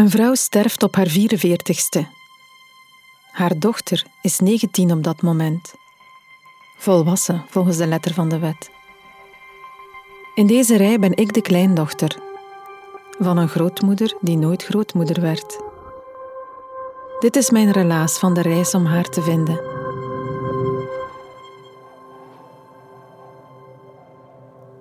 Een 0.00 0.10
vrouw 0.10 0.34
sterft 0.34 0.82
op 0.82 0.94
haar 0.94 1.08
44ste. 1.08 2.00
Haar 3.32 3.58
dochter 3.58 4.04
is 4.22 4.38
19 4.38 4.92
op 4.92 5.02
dat 5.02 5.22
moment. 5.22 5.74
Volwassen 6.78 7.44
volgens 7.48 7.76
de 7.76 7.86
letter 7.86 8.14
van 8.14 8.28
de 8.28 8.38
wet. 8.38 8.70
In 10.34 10.46
deze 10.46 10.76
rij 10.76 10.98
ben 10.98 11.16
ik 11.16 11.34
de 11.34 11.42
kleindochter 11.42 12.16
van 13.18 13.36
een 13.36 13.48
grootmoeder 13.48 14.16
die 14.20 14.36
nooit 14.36 14.64
grootmoeder 14.64 15.20
werd. 15.20 15.60
Dit 17.18 17.36
is 17.36 17.50
mijn 17.50 17.70
relaas 17.70 18.18
van 18.18 18.34
de 18.34 18.42
reis 18.42 18.74
om 18.74 18.84
haar 18.84 19.08
te 19.08 19.22
vinden. 19.22 19.60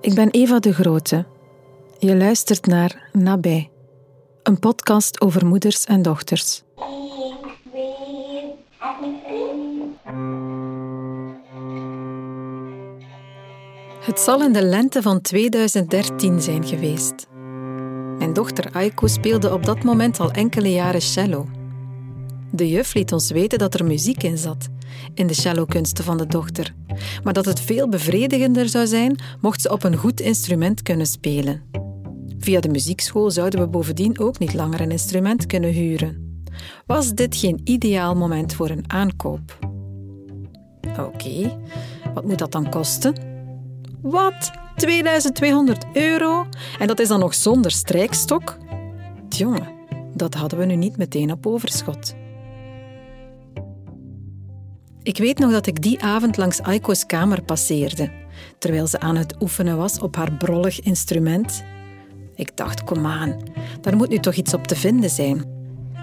Ik 0.01 0.13
ben 0.13 0.29
Eva 0.29 0.59
de 0.59 0.73
Grote. 0.73 1.25
Je 1.97 2.15
luistert 2.15 2.65
naar 2.65 3.09
Nabij, 3.13 3.69
een 4.43 4.59
podcast 4.59 5.21
over 5.21 5.45
moeders 5.45 5.85
en 5.85 6.01
dochters. 6.01 6.63
Het 13.99 14.19
zal 14.19 14.43
in 14.43 14.53
de 14.53 14.63
lente 14.63 15.01
van 15.01 15.21
2013 15.21 16.41
zijn 16.41 16.65
geweest. 16.65 17.27
Mijn 18.17 18.33
dochter 18.33 18.71
Aiko 18.71 19.07
speelde 19.07 19.53
op 19.53 19.65
dat 19.65 19.83
moment 19.83 20.19
al 20.19 20.31
enkele 20.31 20.71
jaren 20.71 21.01
cello. 21.01 21.47
De 22.51 22.69
juf 22.69 22.93
liet 22.93 23.13
ons 23.13 23.31
weten 23.31 23.59
dat 23.59 23.73
er 23.73 23.85
muziek 23.85 24.23
in 24.23 24.37
zat, 24.37 24.67
in 25.13 25.27
de 25.27 25.33
cellokunsten 25.33 26.03
van 26.03 26.17
de 26.17 26.25
dochter, 26.25 26.73
maar 27.23 27.33
dat 27.33 27.45
het 27.45 27.59
veel 27.59 27.89
bevredigender 27.89 28.69
zou 28.69 28.87
zijn 28.87 29.19
mocht 29.41 29.61
ze 29.61 29.71
op 29.71 29.83
een 29.83 29.95
goed 29.95 30.21
instrument 30.21 30.81
kunnen 30.81 31.05
spelen. 31.05 31.63
Via 32.39 32.59
de 32.59 32.69
muziekschool 32.69 33.31
zouden 33.31 33.59
we 33.59 33.67
bovendien 33.67 34.19
ook 34.19 34.39
niet 34.39 34.53
langer 34.53 34.81
een 34.81 34.91
instrument 34.91 35.45
kunnen 35.45 35.71
huren. 35.71 36.43
Was 36.85 37.13
dit 37.13 37.35
geen 37.35 37.61
ideaal 37.63 38.15
moment 38.15 38.53
voor 38.53 38.69
een 38.69 38.83
aankoop? 38.91 39.59
Oké, 40.99 41.59
wat 42.13 42.25
moet 42.25 42.37
dat 42.37 42.51
dan 42.51 42.69
kosten? 42.69 43.13
Wat? 44.01 44.51
2200 44.75 45.85
euro? 45.93 46.45
En 46.79 46.87
dat 46.87 46.99
is 46.99 47.07
dan 47.07 47.19
nog 47.19 47.33
zonder 47.33 47.71
strijkstok? 47.71 48.57
Jongen, 49.29 49.67
dat 50.15 50.33
hadden 50.33 50.59
we 50.59 50.65
nu 50.65 50.75
niet 50.75 50.97
meteen 50.97 51.31
op 51.31 51.45
overschot. 51.47 52.15
Ik 55.03 55.17
weet 55.17 55.39
nog 55.39 55.51
dat 55.51 55.67
ik 55.67 55.81
die 55.81 56.03
avond 56.03 56.37
langs 56.37 56.61
Aiko's 56.61 57.05
kamer 57.05 57.41
passeerde, 57.41 58.11
terwijl 58.57 58.87
ze 58.87 58.99
aan 58.99 59.15
het 59.15 59.35
oefenen 59.41 59.77
was 59.77 59.99
op 59.99 60.15
haar 60.15 60.33
brollig 60.33 60.79
instrument. 60.79 61.63
Ik 62.39 62.57
dacht, 62.57 62.83
kom 62.83 63.05
aan, 63.05 63.35
daar 63.81 63.95
moet 63.95 64.09
nu 64.09 64.19
toch 64.19 64.33
iets 64.33 64.53
op 64.53 64.67
te 64.67 64.75
vinden 64.75 65.09
zijn. 65.09 65.43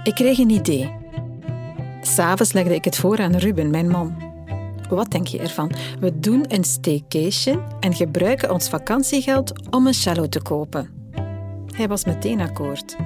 Ik 0.05 0.15
kreeg 0.15 0.39
een 0.39 0.51
idee. 0.51 0.95
S'avonds 2.01 2.53
legde 2.53 2.75
ik 2.75 2.85
het 2.85 2.97
voor 2.97 3.19
aan 3.19 3.37
Ruben, 3.37 3.71
mijn 3.71 3.89
man. 3.89 4.17
Wat 4.89 5.11
denk 5.11 5.27
je 5.27 5.39
ervan? 5.39 5.71
We 6.01 6.19
doen 6.19 6.45
een 6.49 6.65
staycation 6.65 7.61
en 7.81 7.95
gebruiken 7.95 8.51
ons 8.51 8.69
vakantiegeld 8.69 9.53
om 9.71 9.87
een 9.87 9.95
cello 9.95 10.29
te 10.29 10.43
kopen. 10.43 10.91
Hij 11.75 11.89
was 11.89 12.05
meteen 12.05 12.41
akkoord. 12.41 12.97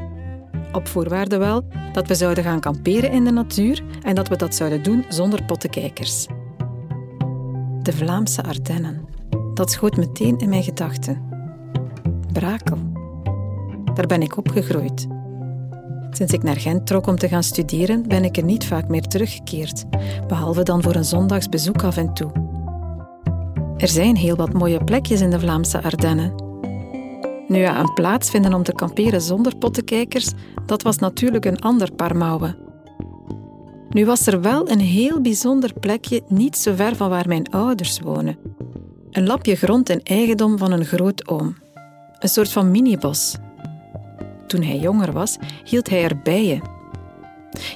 Op 0.73 0.89
voorwaarde 0.89 1.37
wel 1.37 1.65
dat 1.93 2.07
we 2.07 2.15
zouden 2.15 2.45
gaan 2.45 2.61
kamperen 2.61 3.13
in 3.13 3.25
de 3.25 3.33
natuur 3.33 3.83
en 4.03 4.15
dat 4.15 4.29
we 4.29 4.37
dat 4.37 4.55
zouden 4.55 4.83
doen 4.83 5.05
zonder 5.09 5.45
pottenkijkers. 5.45 6.27
De 7.83 7.93
Vlaamse 7.93 8.43
Ardennen. 8.43 9.05
Dat 9.55 9.71
schoot 9.71 9.97
meteen 9.97 10.39
in 10.39 10.49
mijn 10.49 10.63
gedachten. 10.63 11.29
Brakel. 12.33 13.00
Daar 13.95 14.07
ben 14.07 14.23
ik 14.23 14.37
opgegroeid. 14.37 15.07
Sinds 16.11 16.33
ik 16.33 16.43
naar 16.43 16.57
Gent 16.57 16.87
trok 16.87 17.07
om 17.07 17.17
te 17.17 17.29
gaan 17.29 17.43
studeren, 17.43 18.09
ben 18.09 18.25
ik 18.25 18.37
er 18.37 18.45
niet 18.45 18.65
vaak 18.65 18.89
meer 18.89 19.03
teruggekeerd, 19.03 19.85
behalve 20.27 20.63
dan 20.63 20.83
voor 20.83 20.95
een 20.95 21.05
zondagsbezoek 21.05 21.83
af 21.83 21.97
en 21.97 22.15
toe. 22.15 22.31
Er 23.77 23.89
zijn 23.89 24.17
heel 24.17 24.37
wat 24.37 24.53
mooie 24.53 24.85
plekjes 24.85 25.21
in 25.21 25.31
de 25.31 25.41
Vlaamse 25.41 25.83
Ardennen. 25.83 26.35
Nu 27.49 27.59
ja, 27.59 27.81
een 27.81 27.95
plaats 27.95 28.31
vinden 28.31 28.55
om 28.55 28.63
te 28.63 28.73
kamperen 28.73 29.21
zonder 29.21 29.57
pottenkijkers, 29.57 30.33
dat 30.67 30.83
was 30.83 30.99
natuurlijk 30.99 31.45
een 31.45 31.61
ander 31.61 31.93
paar 31.93 32.17
mouwen. 32.17 32.57
Nu 33.89 34.07
was 34.07 34.27
er 34.27 34.41
wel 34.41 34.71
een 34.71 34.81
heel 34.81 35.21
bijzonder 35.21 35.73
plekje 35.81 36.23
niet 36.29 36.57
zo 36.57 36.75
ver 36.75 36.97
van 36.97 37.09
waar 37.09 37.29
mijn 37.29 37.51
ouders 37.51 38.01
wonen. 38.01 38.39
Een 39.11 39.27
lapje 39.27 39.57
grond 39.57 39.89
in 39.89 40.03
eigendom 40.03 40.59
van 40.59 40.73
een 40.73 40.85
grootoom. 40.85 41.57
Een 42.19 42.29
soort 42.29 42.53
van 42.53 42.71
minibos 42.71 43.37
toen 44.51 44.63
hij 44.63 44.79
jonger 44.79 45.13
was, 45.13 45.37
hield 45.65 45.89
hij 45.89 46.05
er 46.05 46.19
bijen. 46.23 46.63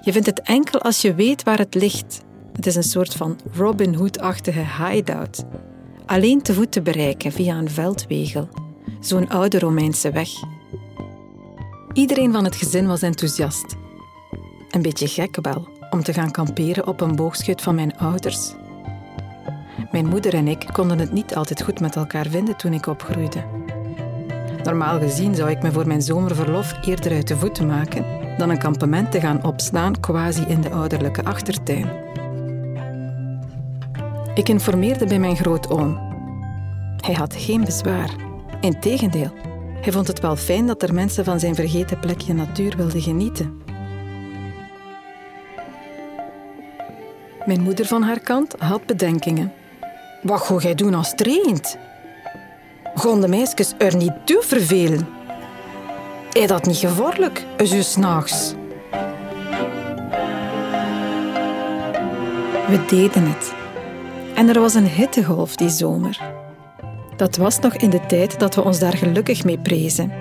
Je 0.00 0.12
vindt 0.12 0.26
het 0.26 0.40
enkel 0.40 0.80
als 0.80 1.00
je 1.00 1.14
weet 1.14 1.42
waar 1.42 1.58
het 1.58 1.74
ligt. 1.74 2.22
Het 2.52 2.66
is 2.66 2.76
een 2.76 2.82
soort 2.82 3.14
van 3.14 3.38
Robin 3.52 3.94
Hood-achtige 3.94 4.64
hideout. 4.78 5.44
Alleen 6.06 6.42
te 6.42 6.54
voet 6.54 6.72
te 6.72 6.82
bereiken 6.82 7.32
via 7.32 7.56
een 7.56 7.70
veldwegel. 7.70 8.48
Zo'n 9.00 9.28
oude 9.28 9.58
Romeinse 9.58 10.10
weg. 10.10 10.28
Iedereen 11.92 12.32
van 12.32 12.44
het 12.44 12.56
gezin 12.56 12.86
was 12.86 13.02
enthousiast. 13.02 13.76
Een 14.70 14.82
beetje 14.82 15.08
gek 15.08 15.38
wel, 15.42 15.68
om 15.90 16.02
te 16.02 16.12
gaan 16.12 16.30
kamperen 16.30 16.86
op 16.86 17.00
een 17.00 17.16
boogschut 17.16 17.62
van 17.62 17.74
mijn 17.74 17.96
ouders. 17.98 18.54
Mijn 19.92 20.06
moeder 20.06 20.34
en 20.34 20.48
ik 20.48 20.68
konden 20.72 20.98
het 20.98 21.12
niet 21.12 21.34
altijd 21.34 21.62
goed 21.62 21.80
met 21.80 21.96
elkaar 21.96 22.26
vinden 22.26 22.56
toen 22.56 22.72
ik 22.72 22.86
opgroeide. 22.86 23.44
Normaal 24.64 24.98
gezien 24.98 25.34
zou 25.34 25.50
ik 25.50 25.62
me 25.62 25.72
voor 25.72 25.86
mijn 25.86 26.02
zomerverlof 26.02 26.74
eerder 26.86 27.12
uit 27.12 27.28
de 27.28 27.36
voeten 27.36 27.66
maken 27.66 28.04
dan 28.38 28.50
een 28.50 28.58
kampement 28.58 29.12
te 29.12 29.20
gaan 29.20 29.44
opslaan 29.44 30.00
quasi 30.00 30.44
in 30.48 30.60
de 30.60 30.70
ouderlijke 30.70 31.24
achtertuin. 31.24 31.90
Ik 34.34 34.48
informeerde 34.48 35.06
bij 35.06 35.18
mijn 35.18 35.36
grootoom. 35.36 35.98
Hij 36.96 37.14
had 37.14 37.34
geen 37.36 37.64
bezwaar. 37.64 38.10
Integendeel, 38.60 39.30
hij 39.80 39.92
vond 39.92 40.06
het 40.06 40.20
wel 40.20 40.36
fijn 40.36 40.66
dat 40.66 40.82
er 40.82 40.94
mensen 40.94 41.24
van 41.24 41.40
zijn 41.40 41.54
vergeten 41.54 42.00
plekje 42.00 42.34
natuur 42.34 42.76
wilden 42.76 43.00
genieten. 43.00 43.62
Mijn 47.44 47.62
moeder 47.62 47.86
van 47.86 48.02
haar 48.02 48.20
kant 48.20 48.54
had 48.58 48.86
bedenkingen. 48.86 49.52
Wat 50.22 50.40
ga 50.40 50.56
jij 50.56 50.74
doen 50.74 50.94
als 50.94 51.14
traint? 51.14 51.78
Gaan 52.94 53.20
de 53.20 53.28
meisjes 53.28 53.72
er 53.78 53.96
niet 53.96 54.12
toe 54.24 54.42
vervelen? 54.42 55.08
Is 56.32 56.46
dat 56.46 56.66
niet 56.66 56.76
gevaarlijk, 56.76 57.44
zo 57.64 57.82
s'nachts? 57.82 58.54
We 62.68 62.84
deden 62.86 63.26
het. 63.26 63.54
En 64.34 64.48
er 64.48 64.60
was 64.60 64.74
een 64.74 64.86
hittegolf 64.86 65.56
die 65.56 65.68
zomer. 65.68 66.20
Dat 67.16 67.36
was 67.36 67.58
nog 67.58 67.74
in 67.74 67.90
de 67.90 68.06
tijd 68.06 68.38
dat 68.38 68.54
we 68.54 68.64
ons 68.64 68.78
daar 68.78 68.96
gelukkig 68.96 69.44
mee 69.44 69.58
prezen. 69.58 70.12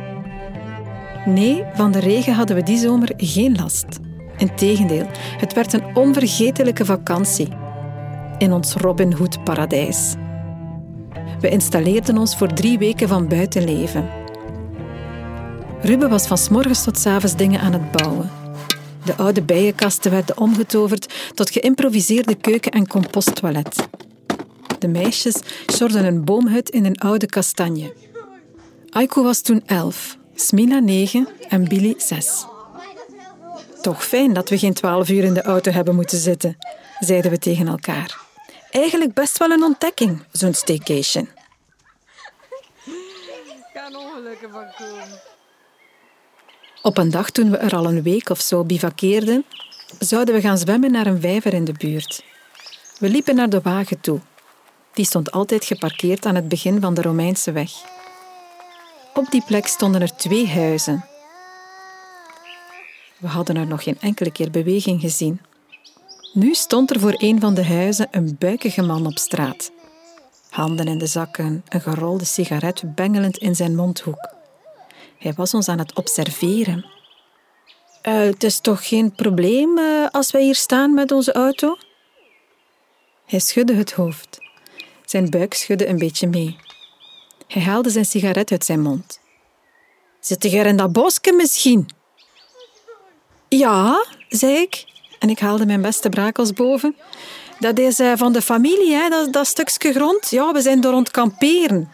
Nee, 1.26 1.64
van 1.74 1.92
de 1.92 2.00
regen 2.00 2.34
hadden 2.34 2.56
we 2.56 2.64
die 2.64 2.78
zomer 2.78 3.14
geen 3.18 3.56
last. 3.56 4.00
Integendeel, 4.38 5.08
het 5.38 5.54
werd 5.54 5.74
een 5.74 5.96
onvergetelijke 5.96 6.86
vakantie 6.86 7.48
in 8.38 8.54
ons 8.54 8.74
Robin 8.74 9.14
Hood 9.14 9.44
paradijs. 9.44 10.16
We 11.44 11.50
installeerden 11.50 12.18
ons 12.18 12.36
voor 12.36 12.54
drie 12.54 12.78
weken 12.78 13.08
van 13.08 13.28
buitenleven. 13.28 14.09
Ruben 15.81 16.09
was 16.09 16.28
van 16.28 16.38
morgens 16.52 16.84
tot 16.84 17.00
s 17.00 17.06
avonds 17.06 17.36
dingen 17.36 17.59
aan 17.59 17.74
het 17.74 17.92
bouwen. 17.92 18.31
De 19.06 19.16
oude 19.16 19.42
bijenkasten 19.42 20.12
werden 20.12 20.38
omgetoverd 20.38 21.14
tot 21.34 21.50
geïmproviseerde 21.50 22.36
keuken- 22.36 22.72
en 22.72 22.88
composttoilet. 22.88 23.88
De 24.80 24.88
meisjes 24.88 25.36
sjorden 25.72 26.06
een 26.06 26.24
boomhut 26.26 26.70
in 26.70 26.86
een 26.86 27.00
oude 27.00 27.26
kastanje. 27.26 27.94
Aiko 28.90 29.24
was 29.24 29.42
toen 29.42 29.64
elf, 29.66 30.18
Smina 30.36 30.80
negen 30.80 31.28
en 31.50 31.68
Billy 31.68 31.94
zes. 31.98 32.46
Toch 33.81 34.06
fijn 34.06 34.34
dat 34.34 34.50
we 34.50 34.57
geen 34.57 34.74
twaalf 34.74 35.10
uur 35.10 35.24
in 35.24 35.34
de 35.34 35.44
auto 35.44 35.72
hebben 35.72 35.95
moeten 35.95 36.18
zitten, 36.18 36.57
zeiden 37.00 37.31
we 37.31 37.38
tegen 37.38 37.68
elkaar 37.68 38.23
eigenlijk 38.74 39.14
best 39.14 39.38
wel 39.38 39.52
een 39.52 39.64
ontdekking, 39.64 40.24
zo'n 40.31 40.54
staycation. 40.54 41.30
Kan 43.74 43.96
ongelukken 43.96 44.52
van 44.52 44.66
komen. 44.78 45.22
Op 46.81 46.98
een 46.98 47.12
dag 47.12 47.30
toen 47.30 47.52
we 47.52 47.58
er 47.58 47.75
al 47.75 47.86
een 47.86 48.04
week 48.04 48.30
of 48.30 48.42
zo 48.42 48.64
bivakkeerden, 48.64 49.46
zouden 50.00 50.36
we 50.36 50.42
gaan 50.42 50.58
zwemmen 50.58 50.92
naar 50.92 51.06
een 51.06 51.22
vijver 51.22 51.54
in 51.54 51.66
de 51.66 51.74
buurt. 51.74 52.24
We 53.00 53.10
liepen 53.10 53.36
naar 53.36 53.50
de 53.50 53.62
wagen 53.62 54.02
toe. 54.02 54.20
Die 54.94 55.06
stond 55.06 55.31
altijd 55.31 55.66
geparkeerd 55.66 56.26
aan 56.26 56.36
het 56.36 56.48
begin 56.48 56.81
van 56.81 56.94
de 56.94 57.02
Romeinse 57.02 57.52
weg. 57.52 57.72
Op 59.14 59.31
die 59.31 59.44
plek 59.46 59.68
stonden 59.68 60.02
er 60.02 60.16
twee 60.16 60.48
huizen. 60.48 61.06
We 63.18 63.28
hadden 63.28 63.56
er 63.56 63.68
nog 63.68 63.84
geen 63.84 63.98
enkele 64.00 64.31
keer 64.31 64.52
beweging 64.52 65.02
gezien. 65.02 65.42
Nu 66.33 66.53
stond 66.53 66.91
er 66.91 67.00
voor 67.00 67.13
een 67.18 67.39
van 67.39 67.53
de 67.53 67.65
huizen 67.65 68.07
een 68.12 68.35
buikige 68.39 68.81
man 68.81 69.06
op 69.06 69.18
straat. 69.18 69.71
Handen 70.50 70.88
in 70.88 70.97
de 70.97 71.06
zakken, 71.06 71.63
een 71.69 71.81
gerolde 71.81 72.25
sigaret 72.25 72.95
bengelend 72.95 73.38
in 73.38 73.56
zijn 73.56 73.75
mondhoek. 73.75 74.33
Hij 75.18 75.33
was 75.33 75.53
ons 75.53 75.68
aan 75.68 75.80
het 75.80 75.95
observeren. 75.95 76.85
Uh, 78.03 78.19
het 78.19 78.44
is 78.44 78.59
toch 78.59 78.88
geen 78.88 79.12
probleem 79.12 79.77
uh, 79.77 80.07
als 80.12 80.31
wij 80.31 80.44
hier 80.44 80.56
staan 80.56 80.94
met 80.94 81.12
onze 81.12 81.33
auto? 81.33 81.77
Hij 83.25 83.39
schudde 83.39 83.74
het 83.74 83.91
hoofd. 83.91 84.38
Zijn 85.06 85.30
buik 85.30 85.53
schudde 85.53 85.88
een 85.88 85.97
beetje 85.97 86.27
mee. 86.27 86.57
Hij 87.47 87.62
haalde 87.62 87.89
zijn 87.89 88.06
sigaret 88.06 88.51
uit 88.51 88.65
zijn 88.65 88.81
mond. 88.81 89.19
Zit 90.19 90.44
jij 90.44 90.65
in 90.65 90.77
dat 90.77 90.91
bosje 90.91 91.33
misschien? 91.35 91.89
Ja, 93.50 94.06
zei 94.30 94.56
ik. 94.56 94.91
En 95.24 95.30
ik 95.30 95.40
haalde 95.40 95.66
mijn 95.66 95.81
beste 95.81 96.10
brakels 96.10 96.54
boven. 96.54 96.96
Dat 97.60 97.80
is 97.80 98.00
uh, 98.00 98.14
van 98.16 98.34
de 98.34 98.42
familie, 98.42 98.94
hè? 98.94 99.10
Dat, 99.10 99.34
dat 99.34 99.48
stukje 99.48 99.94
grond. 99.94 100.30
Ja, 100.30 100.52
we 100.52 100.62
zijn 100.62 100.81
door 100.81 100.94
ontkamperen. 100.94 101.90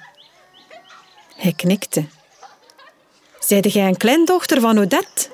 Hij 1.35 1.53
knikte. 1.53 2.05
Zijde 3.39 3.69
jij 3.69 3.87
een 3.87 3.97
kleindochter 3.97 4.59
van 4.61 4.77
Odette? 4.77 5.27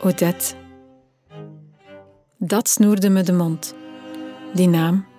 Odette. 0.00 0.54
Dat 2.36 2.68
snoerde 2.68 3.10
me 3.10 3.22
de 3.22 3.32
mond. 3.32 3.74
Die 4.52 4.68
naam. 4.68 5.13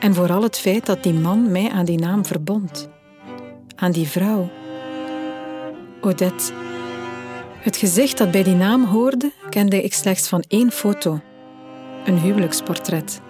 En 0.00 0.14
vooral 0.14 0.42
het 0.42 0.58
feit 0.58 0.86
dat 0.86 1.02
die 1.02 1.12
man 1.12 1.50
mij 1.52 1.70
aan 1.70 1.84
die 1.84 1.98
naam 1.98 2.26
verbond. 2.26 2.88
Aan 3.76 3.92
die 3.92 4.08
vrouw. 4.08 4.50
Odette. 6.00 6.52
Het 7.60 7.76
gezicht 7.76 8.18
dat 8.18 8.30
bij 8.30 8.42
die 8.42 8.54
naam 8.54 8.84
hoorde, 8.84 9.32
kende 9.48 9.82
ik 9.82 9.94
slechts 9.94 10.28
van 10.28 10.44
één 10.48 10.70
foto. 10.72 11.20
Een 12.04 12.18
huwelijksportret. 12.18 13.20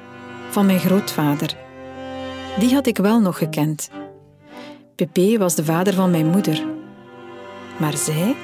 Van 0.51 0.67
mijn 0.67 0.79
grootvader. 0.79 1.57
Die 2.59 2.75
had 2.75 2.87
ik 2.87 2.97
wel 2.97 3.21
nog 3.21 3.39
gekend. 3.39 3.91
Pepe 4.95 5.39
was 5.39 5.55
de 5.55 5.65
vader 5.65 5.95
van 5.95 6.11
mijn 6.11 6.27
moeder. 6.27 6.65
Maar 7.79 7.97
zij? 7.97 8.37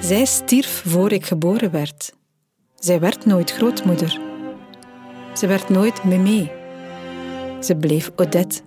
Zij 0.00 0.24
stierf 0.24 0.82
voor 0.86 1.12
ik 1.12 1.26
geboren 1.26 1.70
werd. 1.70 2.14
Zij 2.74 3.00
werd 3.00 3.26
nooit 3.26 3.52
grootmoeder. 3.52 4.20
Ze 5.34 5.46
werd 5.46 5.68
nooit 5.68 6.04
Mémé. 6.04 6.62
Ze 7.64 7.76
bleef 7.76 8.10
Odette. 8.16 8.60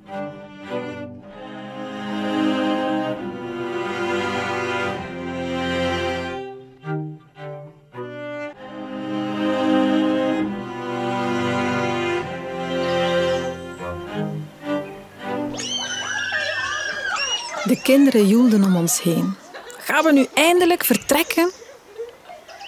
De 17.63 17.79
kinderen 17.83 18.27
joelden 18.27 18.63
om 18.63 18.75
ons 18.75 19.01
heen. 19.01 19.35
Gaan 19.77 20.03
we 20.03 20.11
nu 20.11 20.25
eindelijk 20.33 20.83
vertrekken? 20.83 21.51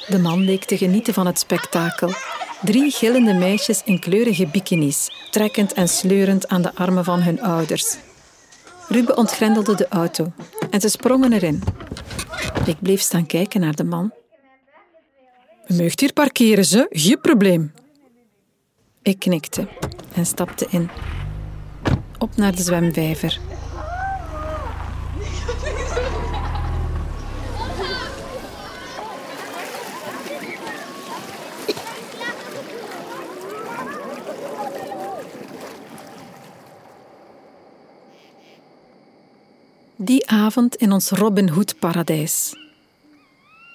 De 0.08 0.20
man 0.20 0.40
leek 0.40 0.64
te 0.64 0.78
genieten 0.78 1.14
van 1.14 1.26
het 1.26 1.40
spektakel. 1.40 2.29
Drie 2.62 2.92
gillende 2.92 3.34
meisjes 3.34 3.82
in 3.86 4.00
kleurige 4.00 4.48
bikinis, 4.48 5.10
trekkend 5.32 5.74
en 5.74 5.88
sleurend 5.88 6.48
aan 6.48 6.62
de 6.62 6.76
armen 6.76 7.04
van 7.04 7.22
hun 7.22 7.42
ouders. 7.42 7.98
Ruben 8.88 9.18
ontgrendelde 9.18 9.76
de 9.76 9.88
auto 9.88 10.32
en 10.70 10.82
ze 10.82 10.90
sprongen 10.90 11.34
erin. 11.34 11.64
Ik 12.66 12.76
bleef 12.82 13.02
staan 13.02 13.26
kijken 13.26 13.62
naar 13.62 13.76
de 13.76 13.84
man. 13.84 14.12
Je 15.68 15.84
mag 15.84 16.00
hier 16.00 16.14
parkeren, 16.14 16.66
ze, 16.66 16.88
geen 16.90 17.22
probleem. 17.22 17.74
Ik 19.02 19.20
knikte 19.20 19.68
en 20.16 20.26
stapte 20.26 20.68
in. 20.70 20.90
Op 22.18 22.36
naar 22.36 22.56
de 22.56 22.62
zwemvijver. 22.62 23.40
Die 40.10 40.30
avond 40.30 40.76
in 40.76 40.92
ons 40.92 41.10
Robin 41.10 41.50
Hood-paradijs. 41.50 42.54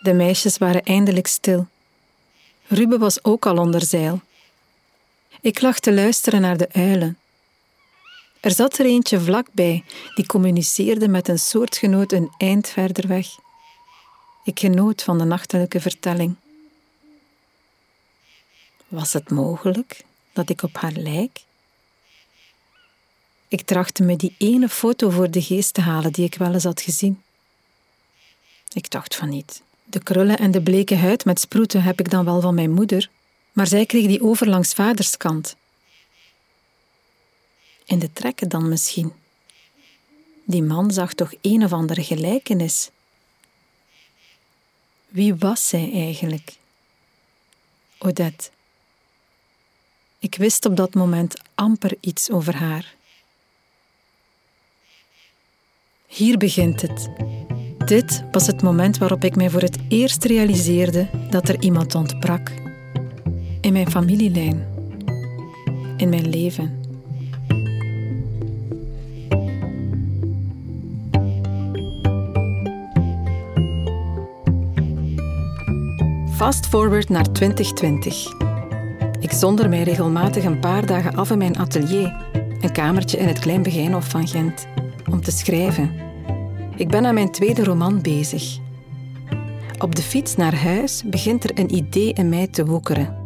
De 0.02 0.12
meisjes 0.12 0.58
waren 0.58 0.82
eindelijk 0.82 1.26
stil. 1.26 1.66
Ruben 2.66 2.98
was 2.98 3.24
ook 3.24 3.46
al 3.46 3.56
onder 3.56 3.82
zeil. 3.82 4.20
Ik 5.40 5.60
lag 5.60 5.78
te 5.78 5.92
luisteren 5.92 6.40
naar 6.40 6.56
de 6.56 6.68
uilen. 6.72 7.18
Er 8.40 8.50
zat 8.50 8.78
er 8.78 8.86
eentje 8.86 9.20
vlakbij 9.20 9.84
die 10.14 10.26
communiceerde 10.26 11.08
met 11.08 11.28
een 11.28 11.38
soortgenoot 11.38 12.12
een 12.12 12.32
eind 12.36 12.68
verder 12.68 13.08
weg. 13.08 13.26
Ik 14.44 14.60
genoot 14.60 15.02
van 15.02 15.18
de 15.18 15.24
nachtelijke 15.24 15.80
vertelling. 15.80 16.34
Was 18.88 19.12
het 19.12 19.30
mogelijk 19.30 20.04
dat 20.32 20.48
ik 20.48 20.62
op 20.62 20.76
haar 20.76 20.92
lijk? 20.92 21.44
Ik 23.48 23.62
trachtte 23.62 24.02
me 24.02 24.16
die 24.16 24.34
ene 24.38 24.68
foto 24.68 25.10
voor 25.10 25.30
de 25.30 25.42
geest 25.42 25.74
te 25.74 25.80
halen 25.80 26.12
die 26.12 26.24
ik 26.24 26.34
wel 26.34 26.52
eens 26.52 26.64
had 26.64 26.80
gezien. 26.80 27.22
Ik 28.72 28.90
dacht 28.90 29.16
van 29.16 29.28
niet. 29.28 29.62
De 29.84 30.02
krullen 30.02 30.38
en 30.38 30.50
de 30.50 30.62
bleke 30.62 30.96
huid 30.96 31.24
met 31.24 31.40
sproeten 31.40 31.82
heb 31.82 32.00
ik 32.00 32.10
dan 32.10 32.24
wel 32.24 32.40
van 32.40 32.54
mijn 32.54 32.70
moeder, 32.70 33.10
maar 33.52 33.66
zij 33.66 33.86
kreeg 33.86 34.06
die 34.06 34.22
over 34.22 34.48
langs 34.48 34.72
vaders 34.72 35.16
kant. 35.16 35.56
In 37.84 37.98
de 37.98 38.12
trekken 38.12 38.48
dan 38.48 38.68
misschien. 38.68 39.12
Die 40.44 40.62
man 40.62 40.90
zag 40.90 41.14
toch 41.14 41.32
een 41.40 41.64
of 41.64 41.72
andere 41.72 42.04
gelijkenis. 42.04 42.90
Wie 45.08 45.34
was 45.34 45.68
zij 45.68 45.90
eigenlijk? 45.92 46.52
Odette. 47.98 48.50
Ik 50.18 50.34
wist 50.34 50.64
op 50.64 50.76
dat 50.76 50.94
moment 50.94 51.40
amper 51.54 51.96
iets 52.00 52.30
over 52.30 52.56
haar. 52.56 52.94
Hier 56.14 56.38
begint 56.38 56.82
het. 56.82 57.10
Dit 57.84 58.24
was 58.30 58.46
het 58.46 58.62
moment 58.62 58.98
waarop 58.98 59.24
ik 59.24 59.36
mij 59.36 59.50
voor 59.50 59.60
het 59.60 59.78
eerst 59.88 60.24
realiseerde 60.24 61.06
dat 61.30 61.48
er 61.48 61.62
iemand 61.62 61.94
ontbrak. 61.94 62.52
In 63.60 63.72
mijn 63.72 63.90
familielijn. 63.90 64.66
In 65.96 66.08
mijn 66.08 66.28
leven. 66.28 66.82
Fast 76.34 76.66
forward 76.66 77.08
naar 77.08 77.32
2020. 77.32 78.32
Ik 79.20 79.30
zonder 79.30 79.68
mij 79.68 79.82
regelmatig 79.82 80.44
een 80.44 80.60
paar 80.60 80.86
dagen 80.86 81.14
af 81.14 81.30
in 81.30 81.38
mijn 81.38 81.58
atelier, 81.58 82.16
een 82.60 82.72
kamertje 82.72 83.18
in 83.18 83.26
het 83.28 83.38
Klein 83.38 83.62
Begijnhof 83.62 84.08
van 84.08 84.28
Gent, 84.28 84.66
om 85.10 85.20
te 85.20 85.30
schrijven. 85.30 86.03
Ik 86.76 86.88
ben 86.88 87.06
aan 87.06 87.14
mijn 87.14 87.30
tweede 87.30 87.64
roman 87.64 88.02
bezig. 88.02 88.58
Op 89.78 89.94
de 89.94 90.02
fiets 90.02 90.36
naar 90.36 90.54
huis 90.54 91.02
begint 91.06 91.44
er 91.44 91.58
een 91.58 91.74
idee 91.74 92.12
in 92.12 92.28
mij 92.28 92.46
te 92.46 92.66
woekeren. 92.66 93.22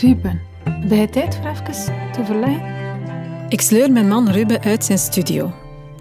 Ruben, 0.00 0.40
heb 0.64 0.90
je 0.90 1.08
tijd 1.10 1.36
voor 1.36 1.50
even 1.50 2.12
te 2.12 2.24
verleggen? 2.24 2.62
Ik 3.48 3.60
sleur 3.60 3.92
mijn 3.92 4.08
man 4.08 4.30
Ruben 4.30 4.60
uit 4.60 4.84
zijn 4.84 4.98
studio. 4.98 5.52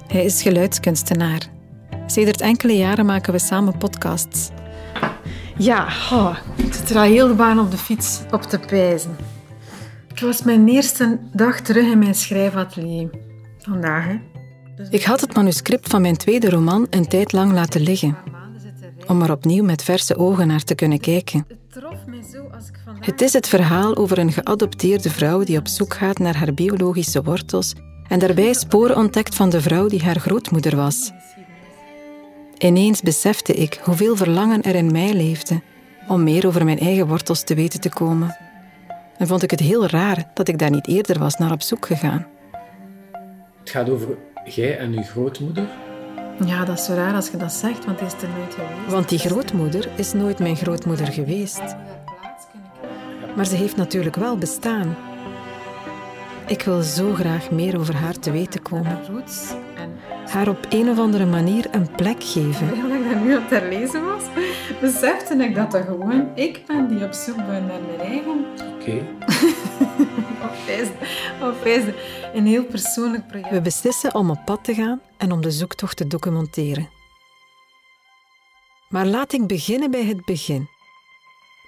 Hij 0.07 0.25
is 0.25 0.41
geluidskunstenaar. 0.41 1.58
Sedert 2.11 2.41
enkele 2.41 2.77
jaren 2.77 3.05
maken 3.05 3.33
we 3.33 3.39
samen 3.39 3.77
podcasts. 3.77 4.49
Ja, 5.57 5.87
oh, 6.11 6.35
al 6.95 7.01
heel 7.01 7.35
baan 7.35 7.59
op 7.59 7.71
de 7.71 7.77
fiets 7.77 8.19
op 8.31 8.41
te 8.41 8.59
pijzen. 8.59 9.15
Het 10.07 10.21
was 10.21 10.43
mijn 10.43 10.67
eerste 10.67 11.19
dag 11.33 11.59
terug 11.59 11.85
in 11.91 11.99
mijn 11.99 12.15
schrijfatelier. 12.15 13.09
Vandaag, 13.57 14.05
hè. 14.05 14.17
Ik 14.89 15.03
had 15.03 15.21
het 15.21 15.35
manuscript 15.35 15.89
van 15.89 16.01
mijn 16.01 16.17
tweede 16.17 16.49
roman 16.49 16.87
een 16.89 17.07
tijd 17.07 17.31
lang 17.31 17.51
laten 17.51 17.81
liggen. 17.81 18.17
Om 19.07 19.21
er 19.21 19.31
opnieuw 19.31 19.63
met 19.63 19.83
verse 19.83 20.17
ogen 20.17 20.47
naar 20.47 20.63
te 20.63 20.75
kunnen 20.75 20.99
kijken. 20.99 21.47
Het 22.99 23.21
is 23.21 23.33
het 23.33 23.47
verhaal 23.47 23.95
over 23.95 24.17
een 24.17 24.31
geadopteerde 24.31 25.09
vrouw 25.09 25.43
die 25.43 25.57
op 25.57 25.67
zoek 25.67 25.93
gaat 25.93 26.19
naar 26.19 26.37
haar 26.37 26.53
biologische 26.53 27.23
wortels 27.23 27.73
en 28.07 28.19
daarbij 28.19 28.53
sporen 28.53 28.95
ontdekt 28.95 29.35
van 29.35 29.49
de 29.49 29.61
vrouw 29.61 29.87
die 29.87 30.03
haar 30.03 30.19
grootmoeder 30.19 30.75
was. 30.75 31.11
Ineens 32.59 33.01
besefte 33.01 33.53
ik 33.53 33.79
hoeveel 33.83 34.15
verlangen 34.15 34.61
er 34.61 34.75
in 34.75 34.91
mij 34.91 35.13
leefde 35.13 35.61
om 36.07 36.23
meer 36.23 36.47
over 36.47 36.65
mijn 36.65 36.79
eigen 36.79 37.07
wortels 37.07 37.43
te 37.43 37.55
weten 37.55 37.81
te 37.81 37.89
komen. 37.89 38.37
En 39.17 39.27
vond 39.27 39.43
ik 39.43 39.51
het 39.51 39.59
heel 39.59 39.87
raar 39.87 40.31
dat 40.33 40.47
ik 40.47 40.59
daar 40.59 40.69
niet 40.69 40.87
eerder 40.87 41.19
was 41.19 41.35
naar 41.35 41.51
op 41.51 41.61
zoek 41.61 41.85
gegaan. 41.85 42.27
Het 43.59 43.69
gaat 43.69 43.89
over 43.89 44.17
jij 44.45 44.77
en 44.77 44.91
uw 44.91 45.01
grootmoeder? 45.01 45.67
Ja, 46.45 46.65
dat 46.65 46.79
is 46.79 46.85
zo 46.85 46.93
raar 46.93 47.15
als 47.15 47.29
je 47.29 47.37
dat 47.37 47.53
zegt, 47.53 47.85
want 47.85 47.97
die 47.97 48.07
is 48.07 48.13
er 48.13 48.29
nooit 48.37 48.53
geweest. 48.53 48.91
Want 48.91 49.09
die 49.09 49.19
grootmoeder 49.19 49.89
is 49.95 50.13
nooit 50.13 50.39
mijn 50.39 50.55
grootmoeder 50.55 51.07
geweest. 51.07 51.75
Maar 53.35 53.45
ze 53.45 53.55
heeft 53.55 53.75
natuurlijk 53.75 54.15
wel 54.15 54.37
bestaan. 54.37 54.95
Ik 56.49 56.61
wil 56.61 56.81
zo 56.81 57.13
graag 57.13 57.51
meer 57.51 57.79
over 57.79 57.95
haar 57.95 58.19
te 58.19 58.31
weten 58.31 58.61
komen. 58.61 58.99
Haar 60.29 60.47
op 60.47 60.65
een 60.69 60.89
of 60.89 60.99
andere 60.99 61.25
manier 61.25 61.67
een 61.71 61.91
plek 61.95 62.23
geven. 62.23 62.67
Terwijl 62.67 63.03
ik 63.03 63.09
dat 63.09 63.23
nu 63.23 63.35
aan 63.35 63.41
het 63.41 63.49
herlezen 63.49 64.05
was, 64.05 64.23
besefte 64.81 65.35
ik 65.35 65.55
dat 65.55 65.71
dat 65.71 65.85
gewoon 65.85 66.31
ik 66.35 66.63
ben 66.67 66.87
die 66.87 67.05
op 67.05 67.13
zoek 67.13 67.35
ben 67.35 67.65
naar 67.65 67.81
mijn 67.81 67.99
eigen... 67.99 68.45
Oké. 68.73 69.05
of 71.49 71.65
is 71.65 71.83
een 72.33 72.45
heel 72.45 72.63
persoonlijk 72.63 73.27
project. 73.27 73.49
We 73.49 73.61
beslissen 73.61 74.15
om 74.15 74.29
op 74.29 74.39
pad 74.45 74.63
te 74.63 74.73
gaan 74.73 75.01
en 75.17 75.31
om 75.31 75.41
de 75.41 75.51
zoektocht 75.51 75.97
te 75.97 76.07
documenteren. 76.07 76.89
Maar 78.89 79.05
laat 79.05 79.33
ik 79.33 79.47
beginnen 79.47 79.91
bij 79.91 80.05
het 80.05 80.25
begin. 80.25 80.69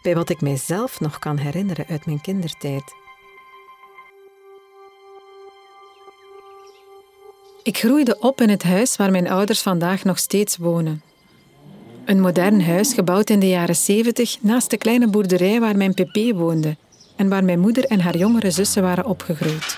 Bij 0.01 0.15
wat 0.15 0.29
ik 0.29 0.41
mijzelf 0.41 0.99
nog 0.99 1.19
kan 1.19 1.37
herinneren 1.37 1.85
uit 1.87 2.05
mijn 2.05 2.21
kindertijd. 2.21 2.99
Ik 7.63 7.77
groeide 7.77 8.19
op 8.19 8.41
in 8.41 8.49
het 8.49 8.63
huis 8.63 8.95
waar 8.95 9.11
mijn 9.11 9.29
ouders 9.29 9.61
vandaag 9.61 10.03
nog 10.03 10.17
steeds 10.17 10.57
wonen. 10.57 11.01
Een 12.05 12.19
modern 12.19 12.61
huis 12.61 12.93
gebouwd 12.93 13.29
in 13.29 13.39
de 13.39 13.49
jaren 13.49 13.75
70 13.75 14.37
naast 14.41 14.69
de 14.69 14.77
kleine 14.77 15.07
boerderij 15.07 15.59
waar 15.59 15.77
mijn 15.77 15.93
pp 15.93 16.35
woonde 16.35 16.77
en 17.15 17.29
waar 17.29 17.43
mijn 17.43 17.59
moeder 17.59 17.85
en 17.85 17.99
haar 17.99 18.17
jongere 18.17 18.51
zussen 18.51 18.81
waren 18.81 19.05
opgegroeid. 19.05 19.77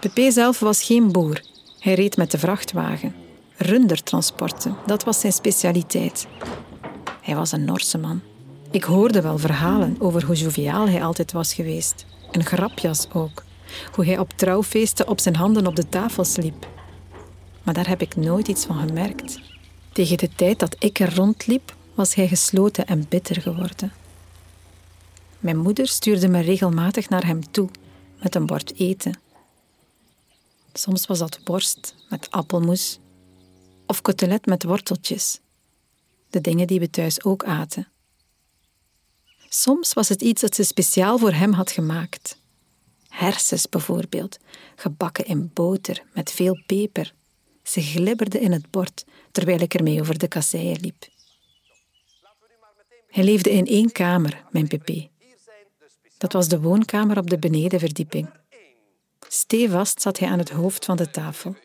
Pepe 0.00 0.30
zelf 0.30 0.58
was 0.58 0.82
geen 0.82 1.12
boer. 1.12 1.40
Hij 1.78 1.94
reed 1.94 2.16
met 2.16 2.30
de 2.30 2.38
vrachtwagen. 2.38 3.14
Rundertransporten, 3.56 4.76
dat 4.86 5.04
was 5.04 5.20
zijn 5.20 5.32
specialiteit. 5.32 6.26
Hij 7.22 7.34
was 7.34 7.52
een 7.52 7.64
Norse 7.64 7.98
man. 7.98 8.20
Ik 8.70 8.84
hoorde 8.84 9.20
wel 9.20 9.38
verhalen 9.38 9.96
over 9.98 10.24
hoe 10.24 10.34
joviaal 10.34 10.88
hij 10.88 11.02
altijd 11.02 11.32
was 11.32 11.54
geweest. 11.54 12.06
En 12.30 12.44
grapjas 12.44 13.06
ook. 13.12 13.44
Hoe 13.92 14.04
hij 14.04 14.18
op 14.18 14.30
trouwfeesten 14.36 15.08
op 15.08 15.20
zijn 15.20 15.36
handen 15.36 15.66
op 15.66 15.76
de 15.76 15.88
tafel 15.88 16.24
sliep. 16.24 16.74
Maar 17.66 17.74
daar 17.74 17.88
heb 17.88 18.00
ik 18.00 18.16
nooit 18.16 18.48
iets 18.48 18.64
van 18.64 18.88
gemerkt. 18.88 19.40
Tegen 19.92 20.18
de 20.18 20.28
tijd 20.36 20.58
dat 20.58 20.76
ik 20.78 20.98
er 20.98 21.14
rondliep, 21.14 21.76
was 21.94 22.14
hij 22.14 22.28
gesloten 22.28 22.86
en 22.86 23.08
bitter 23.08 23.42
geworden. 23.42 23.92
Mijn 25.38 25.56
moeder 25.56 25.88
stuurde 25.88 26.28
me 26.28 26.40
regelmatig 26.40 27.08
naar 27.08 27.26
hem 27.26 27.50
toe 27.50 27.68
met 28.22 28.34
een 28.34 28.46
bord 28.46 28.78
eten. 28.78 29.18
Soms 30.72 31.06
was 31.06 31.18
dat 31.18 31.40
worst 31.44 31.94
met 32.08 32.30
appelmoes 32.30 32.98
of 33.86 34.02
kotelet 34.02 34.46
met 34.46 34.64
worteltjes, 34.64 35.40
de 36.30 36.40
dingen 36.40 36.66
die 36.66 36.80
we 36.80 36.90
thuis 36.90 37.24
ook 37.24 37.44
aten. 37.44 37.88
Soms 39.48 39.92
was 39.92 40.08
het 40.08 40.22
iets 40.22 40.40
dat 40.40 40.54
ze 40.54 40.62
speciaal 40.62 41.18
voor 41.18 41.32
hem 41.32 41.52
had 41.52 41.70
gemaakt. 41.70 42.38
Hersens 43.08 43.68
bijvoorbeeld, 43.68 44.38
gebakken 44.76 45.24
in 45.24 45.50
boter 45.54 46.02
met 46.14 46.30
veel 46.30 46.62
peper. 46.66 47.14
Ze 47.66 47.80
glibberden 47.82 48.40
in 48.40 48.52
het 48.52 48.70
bord 48.70 49.04
terwijl 49.32 49.60
ik 49.60 49.74
ermee 49.74 50.00
over 50.00 50.18
de 50.18 50.28
kasseien 50.28 50.80
liep. 50.80 51.08
Hij 53.08 53.24
leefde 53.24 53.50
in 53.50 53.66
één 53.66 53.92
kamer, 53.92 54.44
mijn 54.50 54.66
pp. 54.66 55.08
Dat 56.18 56.32
was 56.32 56.48
de 56.48 56.60
woonkamer 56.60 57.18
op 57.18 57.30
de 57.30 57.38
benedenverdieping. 57.38 58.30
Stevast 59.28 60.00
zat 60.00 60.18
hij 60.18 60.28
aan 60.28 60.38
het 60.38 60.50
hoofd 60.50 60.84
van 60.84 60.96
de 60.96 61.10
tafel. 61.10 61.56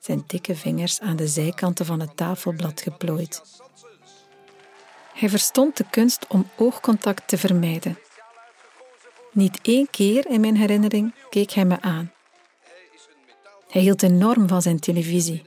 Zijn 0.00 0.24
dikke 0.26 0.56
vingers 0.56 1.00
aan 1.00 1.16
de 1.16 1.28
zijkanten 1.28 1.86
van 1.86 2.00
het 2.00 2.16
tafelblad 2.16 2.80
geplooid. 2.80 3.42
Hij 5.14 5.28
verstond 5.28 5.76
de 5.76 5.84
kunst 5.90 6.26
om 6.26 6.50
oogcontact 6.56 7.28
te 7.28 7.38
vermijden. 7.38 7.98
Niet 9.32 9.58
één 9.62 9.90
keer 9.90 10.26
in 10.26 10.40
mijn 10.40 10.56
herinnering 10.56 11.14
keek 11.28 11.50
hij 11.50 11.64
me 11.64 11.80
aan. 11.80 12.12
Hij 13.70 13.82
hield 13.82 14.02
enorm 14.02 14.48
van 14.48 14.62
zijn 14.62 14.80
televisie. 14.80 15.42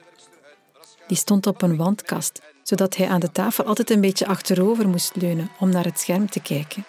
Die 1.07 1.17
stond 1.17 1.47
op 1.47 1.61
een 1.61 1.77
wandkast, 1.77 2.41
zodat 2.63 2.95
hij 2.95 3.07
aan 3.07 3.19
de 3.19 3.31
tafel 3.31 3.63
altijd 3.63 3.89
een 3.89 4.01
beetje 4.01 4.27
achterover 4.27 4.87
moest 4.89 5.15
leunen 5.15 5.51
om 5.59 5.69
naar 5.69 5.83
het 5.83 5.99
scherm 5.99 6.29
te 6.29 6.39
kijken. 6.41 6.85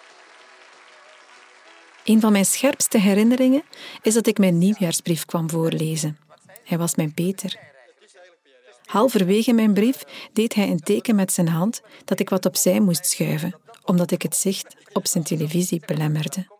Een 2.03 2.19
van 2.19 2.31
mijn 2.31 2.45
scherpste 2.45 2.99
herinneringen 2.99 3.63
is 4.01 4.13
dat 4.13 4.27
ik 4.27 4.37
mijn 4.37 4.57
nieuwjaarsbrief 4.57 5.25
kwam 5.25 5.49
voorlezen. 5.49 6.17
Hij 6.63 6.77
was 6.77 6.95
mijn 6.95 7.13
Peter. 7.13 7.59
Halverwege 8.85 9.53
mijn 9.53 9.73
brief 9.73 10.03
deed 10.33 10.53
hij 10.53 10.69
een 10.69 10.79
teken 10.79 11.15
met 11.15 11.31
zijn 11.31 11.47
hand 11.47 11.81
dat 12.05 12.19
ik 12.19 12.29
wat 12.29 12.45
opzij 12.45 12.79
moest 12.79 13.05
schuiven, 13.05 13.55
omdat 13.83 14.11
ik 14.11 14.21
het 14.21 14.35
zicht 14.35 14.75
op 14.93 15.07
zijn 15.07 15.23
televisie 15.23 15.81
belemmerde. 15.85 16.54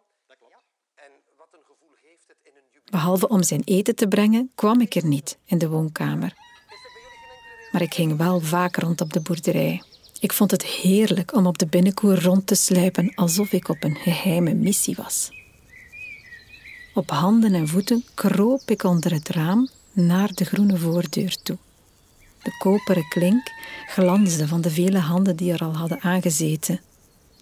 Behalve 2.96 3.28
om 3.28 3.44
zijn 3.44 3.62
eten 3.66 3.96
te 3.96 4.08
brengen, 4.08 4.52
kwam 4.56 4.82
ik 4.82 4.96
er 4.96 5.06
niet 5.06 5.38
in 5.46 5.58
de 5.58 5.68
woonkamer. 5.68 6.34
Maar 7.72 7.82
ik 7.82 7.94
ging 7.94 8.18
wel 8.18 8.40
vaak 8.40 8.76
rond 8.76 9.02
op 9.02 9.14
de 9.14 9.20
boerderij. 9.20 9.82
Ik 10.20 10.34
vond 10.34 10.52
het 10.52 10.66
heerlijk 10.66 11.36
om 11.36 11.48
op 11.48 11.58
de 11.58 11.66
binnenkoer 11.68 12.22
rond 12.22 12.48
te 12.48 12.56
sluipen 12.56 13.12
alsof 13.16 13.52
ik 13.52 13.70
op 13.70 13.84
een 13.84 13.96
geheime 13.96 14.54
missie 14.54 14.96
was. 14.96 15.30
Op 16.94 17.10
handen 17.10 17.54
en 17.54 17.68
voeten 17.68 18.04
kroop 18.14 18.62
ik 18.66 18.84
onder 18.84 19.12
het 19.12 19.30
raam 19.30 19.70
naar 19.92 20.34
de 20.34 20.46
groene 20.46 20.78
voordeur 20.78 21.38
toe. 21.44 21.58
De 22.44 22.58
koperen 22.58 23.08
klink 23.08 23.52
glansde 23.88 24.48
van 24.48 24.62
de 24.62 24.70
vele 24.70 25.00
handen 25.00 25.36
die 25.36 25.54
er 25.54 25.64
al 25.64 25.76
hadden 25.76 26.02
aangezeten. 26.02 26.80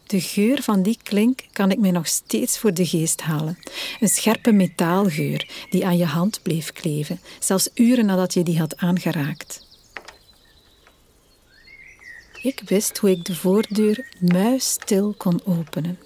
De 0.05 0.21
geur 0.21 0.61
van 0.61 0.81
die 0.81 0.97
klink 1.03 1.39
kan 1.51 1.71
ik 1.71 1.79
mij 1.79 1.91
nog 1.91 2.07
steeds 2.07 2.57
voor 2.57 2.73
de 2.73 2.85
geest 2.85 3.21
halen. 3.21 3.57
Een 3.99 4.07
scherpe 4.07 4.51
metaalgeur 4.51 5.65
die 5.69 5.85
aan 5.85 5.97
je 5.97 6.05
hand 6.05 6.39
bleef 6.43 6.71
kleven, 6.71 7.19
zelfs 7.39 7.69
uren 7.73 8.05
nadat 8.05 8.33
je 8.33 8.43
die 8.43 8.59
had 8.59 8.77
aangeraakt. 8.77 9.71
Ik 12.41 12.61
wist 12.65 12.97
hoe 12.97 13.09
ik 13.09 13.25
de 13.25 13.35
voordeur 13.35 14.15
muisstil 14.19 15.13
kon 15.17 15.41
openen. 15.45 15.99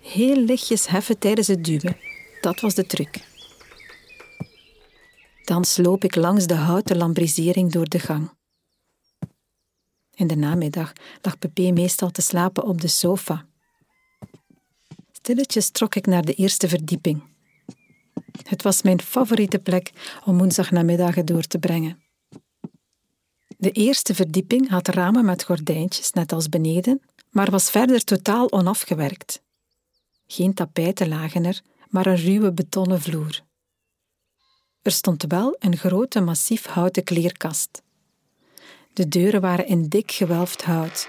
Heel 0.00 0.36
lichtjes 0.36 0.86
heffen 0.86 1.18
tijdens 1.18 1.46
het 1.46 1.64
duwen. 1.64 1.96
Dat 2.40 2.60
was 2.60 2.74
de 2.74 2.86
truc. 2.86 3.18
Dan 5.44 5.64
sloop 5.64 6.04
ik 6.04 6.14
langs 6.14 6.46
de 6.46 6.54
houten 6.54 6.96
lambrisering 6.96 7.72
door 7.72 7.88
de 7.88 7.98
gang. 7.98 8.30
In 10.22 10.28
de 10.28 10.36
namiddag 10.36 10.92
lag 11.22 11.38
Pepe 11.38 11.72
meestal 11.72 12.10
te 12.10 12.22
slapen 12.22 12.64
op 12.64 12.80
de 12.80 12.88
sofa. 12.88 13.46
Stilletjes 15.12 15.70
trok 15.70 15.94
ik 15.94 16.06
naar 16.06 16.24
de 16.24 16.34
eerste 16.34 16.68
verdieping. 16.68 17.22
Het 18.42 18.62
was 18.62 18.82
mijn 18.82 19.00
favoriete 19.02 19.58
plek 19.58 19.90
om 20.24 20.38
woensdagnamiddagen 20.38 21.26
door 21.26 21.42
te 21.42 21.58
brengen. 21.58 22.02
De 23.58 23.70
eerste 23.70 24.14
verdieping 24.14 24.68
had 24.68 24.88
ramen 24.88 25.24
met 25.24 25.44
gordijntjes, 25.44 26.12
net 26.12 26.32
als 26.32 26.48
beneden, 26.48 27.02
maar 27.30 27.50
was 27.50 27.70
verder 27.70 28.04
totaal 28.04 28.52
onafgewerkt. 28.52 29.42
Geen 30.26 30.54
tapijten 30.54 31.08
lagen 31.08 31.44
er, 31.44 31.62
maar 31.88 32.06
een 32.06 32.16
ruwe 32.16 32.52
betonnen 32.52 33.00
vloer. 33.00 33.40
Er 34.82 34.92
stond 34.92 35.24
wel 35.28 35.56
een 35.58 35.76
grote 35.76 36.20
massief 36.20 36.66
houten 36.66 37.04
kleerkast. 37.04 37.82
De 38.92 39.08
deuren 39.08 39.40
waren 39.40 39.66
in 39.66 39.88
dik 39.88 40.12
gewelfd 40.12 40.62
hout. 40.64 41.08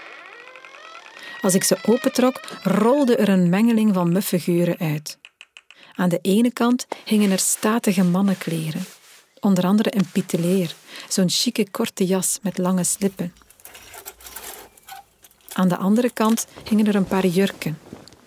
Als 1.41 1.53
ik 1.53 1.63
ze 1.63 1.77
opentrok, 1.85 2.41
rolde 2.63 3.15
er 3.15 3.29
een 3.29 3.49
mengeling 3.49 3.93
van 3.93 4.11
muffe 4.11 4.39
geuren 4.39 4.77
uit. 4.77 5.17
Aan 5.95 6.09
de 6.09 6.19
ene 6.21 6.51
kant 6.51 6.87
hingen 7.05 7.31
er 7.31 7.39
statige 7.39 8.03
mannenkleren, 8.03 8.85
onder 9.39 9.65
andere 9.65 9.95
een 9.95 10.09
piteleer, 10.11 10.75
zo'n 11.09 11.29
chique 11.29 11.71
korte 11.71 12.05
jas 12.05 12.39
met 12.41 12.57
lange 12.57 12.83
slippen. 12.83 13.33
Aan 15.53 15.67
de 15.67 15.77
andere 15.77 16.09
kant 16.09 16.47
hingen 16.69 16.87
er 16.87 16.95
een 16.95 17.07
paar 17.07 17.25
jurken, 17.25 17.79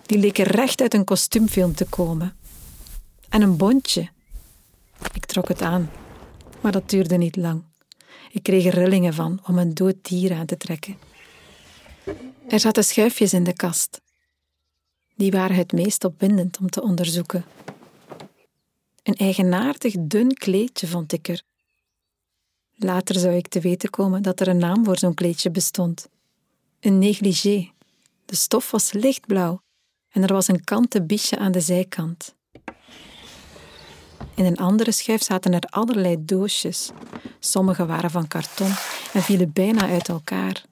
die 0.07 0.19
leken 0.19 0.45
recht 0.45 0.81
uit 0.81 0.95
een 0.95 1.05
kostuumfilm 1.05 1.75
te 1.75 1.85
komen. 1.85 2.37
En 3.29 3.43
een 3.43 3.57
bontje. 3.57 4.09
Ik 5.13 5.25
trok 5.25 5.49
het 5.49 5.63
aan, 5.63 5.91
maar 6.61 6.73
dat 6.73 6.91
duurde 6.91 7.17
niet 7.17 7.37
lang. 7.37 7.63
Ik 8.37 8.43
kreeg 8.43 8.75
rillingen 8.75 9.15
van 9.15 9.41
om 9.47 9.59
een 9.59 9.75
dood 9.75 9.95
dier 10.03 10.33
aan 10.33 10.47
te 10.47 10.57
trekken. 10.57 10.97
Er 12.49 12.61
zaten 12.61 12.85
schuifjes 12.85 13.33
in 13.33 13.45
de 13.45 13.53
kast. 13.53 14.01
Die 15.15 15.31
waren 15.31 15.57
het 15.57 15.73
meest 15.73 16.05
opwindend 16.05 16.59
om 16.59 16.71
te 16.71 16.83
onderzoeken. 16.83 17.45
Een 19.03 19.15
eigenaardig 19.15 19.95
dun 19.99 20.35
kleedje 20.35 20.87
vond 20.87 21.13
ik 21.13 21.29
er. 21.29 21.43
Later 22.75 23.19
zou 23.19 23.35
ik 23.35 23.49
te 23.49 23.61
weten 23.61 23.91
komen 23.91 24.23
dat 24.23 24.41
er 24.41 24.49
een 24.49 24.59
naam 24.59 24.85
voor 24.85 24.99
zo'n 24.99 25.15
kleedje 25.15 25.51
bestond. 25.51 26.09
Een 26.81 26.99
négligé. 26.99 27.71
De 28.25 28.37
stof 28.37 28.71
was 28.71 28.93
lichtblauw 28.93 29.63
en 30.09 30.23
er 30.23 30.33
was 30.33 30.49
een 30.49 30.65
kanten 30.65 31.07
biesje 31.07 31.39
aan 31.39 31.53
de 31.53 31.61
zijkant. 31.61 32.35
In 34.35 34.45
een 34.45 34.57
andere 34.57 34.93
schuif 34.93 35.23
zaten 35.23 35.53
er 35.53 35.63
allerlei 35.71 36.17
doosjes. 36.25 36.91
Sommige 37.39 37.87
waren 37.87 38.11
van 38.11 38.29
karton 38.29 38.73
en 39.13 39.23
vielen 39.23 39.53
bijna 39.53 39.89
uit 39.89 40.09
elkaar. 40.09 40.65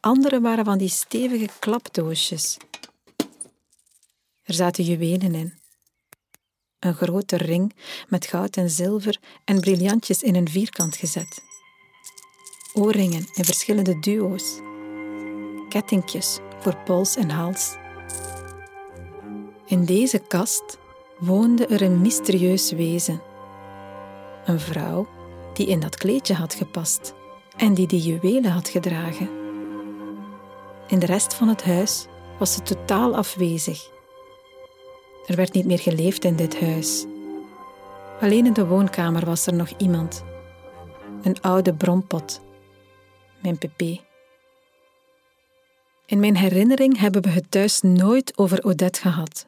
Andere 0.00 0.40
waren 0.40 0.64
van 0.64 0.78
die 0.78 0.88
stevige 0.88 1.48
klapdoosjes. 1.58 2.56
Er 4.42 4.54
zaten 4.54 4.84
juwelen 4.84 5.34
in. 5.34 5.58
Een 6.78 6.94
grote 6.94 7.36
ring 7.36 7.74
met 8.08 8.26
goud 8.26 8.56
en 8.56 8.70
zilver 8.70 9.18
en 9.44 9.60
briljantjes 9.60 10.22
in 10.22 10.34
een 10.34 10.48
vierkant 10.48 10.96
gezet. 10.96 11.42
Oorringen 12.72 13.26
in 13.34 13.44
verschillende 13.44 13.98
duo's. 13.98 14.60
Kettingjes 15.68 16.38
voor 16.60 16.76
pols 16.76 17.16
en 17.16 17.30
hals. 17.30 17.76
In 19.66 19.84
deze 19.84 20.18
kast 20.18 20.78
woonde 21.20 21.66
er 21.66 21.82
een 21.82 22.00
mysterieus 22.00 22.72
wezen. 22.72 23.22
Een 24.44 24.60
vrouw 24.60 25.08
die 25.52 25.66
in 25.66 25.80
dat 25.80 25.96
kleedje 25.96 26.34
had 26.34 26.54
gepast 26.54 27.14
en 27.56 27.74
die 27.74 27.86
die 27.86 28.00
juwelen 28.00 28.50
had 28.50 28.68
gedragen. 28.68 29.28
In 30.88 30.98
de 30.98 31.06
rest 31.06 31.34
van 31.34 31.48
het 31.48 31.64
huis 31.64 32.06
was 32.38 32.52
ze 32.52 32.62
totaal 32.62 33.16
afwezig. 33.16 33.90
Er 35.26 35.36
werd 35.36 35.52
niet 35.52 35.66
meer 35.66 35.78
geleefd 35.78 36.24
in 36.24 36.36
dit 36.36 36.60
huis. 36.60 37.06
Alleen 38.20 38.46
in 38.46 38.52
de 38.52 38.66
woonkamer 38.66 39.24
was 39.24 39.46
er 39.46 39.54
nog 39.54 39.68
iemand. 39.76 40.24
Een 41.22 41.40
oude 41.40 41.74
bronpot. 41.74 42.40
Mijn 43.42 43.58
pp. 43.58 43.80
In 46.06 46.20
mijn 46.20 46.36
herinnering 46.36 46.98
hebben 46.98 47.22
we 47.22 47.28
het 47.28 47.50
thuis 47.50 47.80
nooit 47.80 48.38
over 48.38 48.64
Odette 48.64 49.00
gehad. 49.00 49.46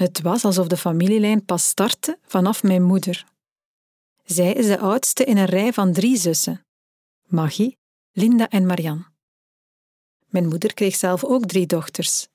Het 0.00 0.20
was 0.20 0.44
alsof 0.44 0.66
de 0.66 0.76
familielijn 0.76 1.44
pas 1.44 1.66
startte 1.66 2.18
vanaf 2.22 2.62
mijn 2.62 2.82
moeder. 2.82 3.24
Zij 4.24 4.52
is 4.52 4.66
de 4.66 4.78
oudste 4.78 5.24
in 5.24 5.36
een 5.36 5.44
rij 5.46 5.72
van 5.72 5.92
drie 5.92 6.16
zussen: 6.16 6.66
Maggie, 7.26 7.78
Linda 8.12 8.48
en 8.48 8.66
Marianne. 8.66 9.04
Mijn 10.26 10.48
moeder 10.48 10.74
kreeg 10.74 10.96
zelf 10.96 11.24
ook 11.24 11.46
drie 11.46 11.66
dochters. 11.66 12.28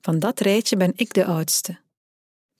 Van 0.00 0.18
dat 0.18 0.40
rijtje 0.40 0.76
ben 0.76 0.92
ik 0.96 1.12
de 1.12 1.24
oudste. 1.24 1.80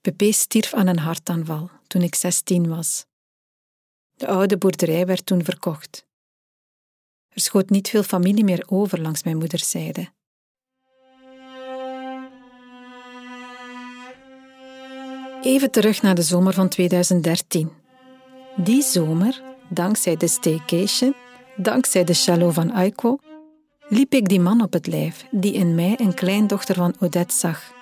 Pepe 0.00 0.32
stierf 0.32 0.74
aan 0.74 0.86
een 0.86 0.98
hartaanval 0.98 1.70
toen 1.86 2.02
ik 2.02 2.14
zestien 2.14 2.68
was. 2.68 3.06
De 4.14 4.26
oude 4.26 4.58
boerderij 4.58 5.06
werd 5.06 5.26
toen 5.26 5.44
verkocht. 5.44 6.06
Er 7.28 7.40
schoot 7.40 7.70
niet 7.70 7.88
veel 7.88 8.02
familie 8.02 8.44
meer 8.44 8.64
over 8.66 9.00
langs 9.00 9.22
mijn 9.22 9.36
moederszijde. 9.36 10.12
Even 15.44 15.70
terug 15.70 16.02
naar 16.02 16.14
de 16.14 16.22
zomer 16.22 16.52
van 16.52 16.68
2013. 16.68 17.70
Die 18.56 18.82
zomer, 18.82 19.42
dankzij 19.68 20.16
de 20.16 20.28
staycation, 20.28 21.14
dankzij 21.56 22.04
de 22.04 22.14
chalet 22.14 22.54
van 22.54 22.72
Aiko, 22.72 23.18
liep 23.88 24.14
ik 24.14 24.28
die 24.28 24.40
man 24.40 24.62
op 24.62 24.72
het 24.72 24.86
lijf 24.86 25.26
die 25.30 25.52
in 25.52 25.74
mij 25.74 25.94
een 26.00 26.14
kleindochter 26.14 26.74
van 26.74 26.94
Odette 27.00 27.34
zag. 27.34 27.72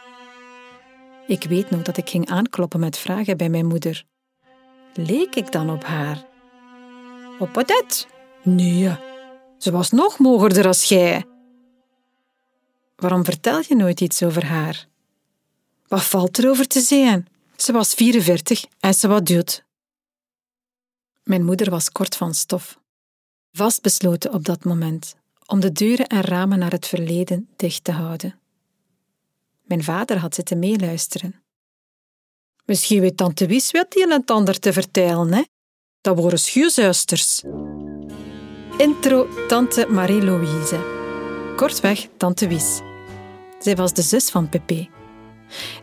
Ik 1.26 1.42
weet 1.42 1.70
nog 1.70 1.82
dat 1.82 1.96
ik 1.96 2.10
ging 2.10 2.28
aankloppen 2.28 2.80
met 2.80 2.98
vragen 2.98 3.36
bij 3.36 3.48
mijn 3.48 3.66
moeder. 3.66 4.04
Leek 4.94 5.34
ik 5.34 5.52
dan 5.52 5.70
op 5.70 5.84
haar? 5.84 6.24
Op 7.38 7.56
Odette? 7.56 8.04
Nee, 8.42 8.90
ze 9.58 9.70
was 9.70 9.90
nog 9.90 10.18
mogerder 10.18 10.66
als 10.66 10.84
jij. 10.84 11.24
Waarom 12.96 13.24
vertel 13.24 13.62
je 13.68 13.76
nooit 13.76 14.00
iets 14.00 14.22
over 14.22 14.44
haar? 14.44 14.86
Wat 15.88 16.04
valt 16.04 16.38
er 16.38 16.48
over 16.48 16.66
te 16.66 16.80
zeggen? 16.80 17.26
Ze 17.62 17.72
was 17.72 17.94
44 17.94 18.64
en 18.80 18.94
ze 18.94 19.08
was 19.08 19.22
dood. 19.22 19.64
Mijn 21.22 21.44
moeder 21.44 21.70
was 21.70 21.90
kort 21.90 22.16
van 22.16 22.34
stof. 22.34 22.78
Vastbesloten 23.52 24.32
op 24.32 24.44
dat 24.44 24.64
moment 24.64 25.14
om 25.46 25.60
de 25.60 25.72
deuren 25.72 26.06
en 26.06 26.20
ramen 26.20 26.58
naar 26.58 26.70
het 26.70 26.86
verleden 26.86 27.48
dicht 27.56 27.84
te 27.84 27.92
houden. 27.92 28.38
Mijn 29.62 29.84
vader 29.84 30.18
had 30.18 30.34
zitten 30.34 30.58
meeluisteren. 30.58 31.42
Misschien 32.64 33.00
weet 33.00 33.16
tante 33.16 33.46
Wies 33.46 33.70
wat 33.70 33.92
die 33.92 34.12
en 34.12 34.24
ander 34.24 34.58
te 34.58 34.72
vertellen, 34.72 35.32
hè? 35.32 35.42
Dat 36.00 36.18
worden 36.18 36.38
schuurzuisters. 36.38 37.42
Intro 38.76 39.46
tante 39.48 39.86
Marie-Louise. 39.86 40.80
Kortweg 41.56 42.08
tante 42.16 42.48
Wies. 42.48 42.80
Zij 43.58 43.76
was 43.76 43.92
de 43.92 44.02
zus 44.02 44.30
van 44.30 44.48
Pepe. 44.48 44.91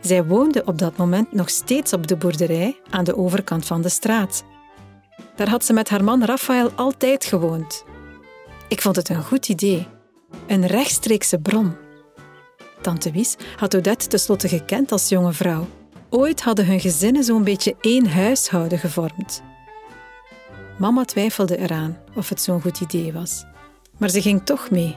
Zij 0.00 0.24
woonde 0.24 0.62
op 0.64 0.78
dat 0.78 0.96
moment 0.96 1.32
nog 1.32 1.50
steeds 1.50 1.92
op 1.92 2.06
de 2.06 2.16
boerderij 2.16 2.80
aan 2.90 3.04
de 3.04 3.16
overkant 3.16 3.66
van 3.66 3.82
de 3.82 3.88
straat. 3.88 4.44
Daar 5.36 5.48
had 5.48 5.64
ze 5.64 5.72
met 5.72 5.88
haar 5.88 6.04
man 6.04 6.24
Raphaël 6.24 6.70
altijd 6.70 7.24
gewoond. 7.24 7.84
Ik 8.68 8.80
vond 8.80 8.96
het 8.96 9.08
een 9.08 9.22
goed 9.24 9.48
idee. 9.48 9.86
Een 10.46 10.66
rechtstreekse 10.66 11.38
bron. 11.38 11.76
Tante 12.80 13.10
Wies 13.10 13.36
had 13.56 13.76
Odette 13.76 14.06
tenslotte 14.06 14.48
gekend 14.48 14.92
als 14.92 15.08
jonge 15.08 15.32
vrouw. 15.32 15.68
Ooit 16.10 16.42
hadden 16.42 16.66
hun 16.66 16.80
gezinnen 16.80 17.24
zo'n 17.24 17.44
beetje 17.44 17.76
één 17.80 18.06
huishouden 18.06 18.78
gevormd. 18.78 19.42
Mama 20.78 21.04
twijfelde 21.04 21.58
eraan 21.58 21.98
of 22.14 22.28
het 22.28 22.40
zo'n 22.40 22.60
goed 22.60 22.80
idee 22.80 23.12
was. 23.12 23.44
Maar 23.98 24.08
ze 24.08 24.22
ging 24.22 24.44
toch 24.44 24.70
mee. 24.70 24.96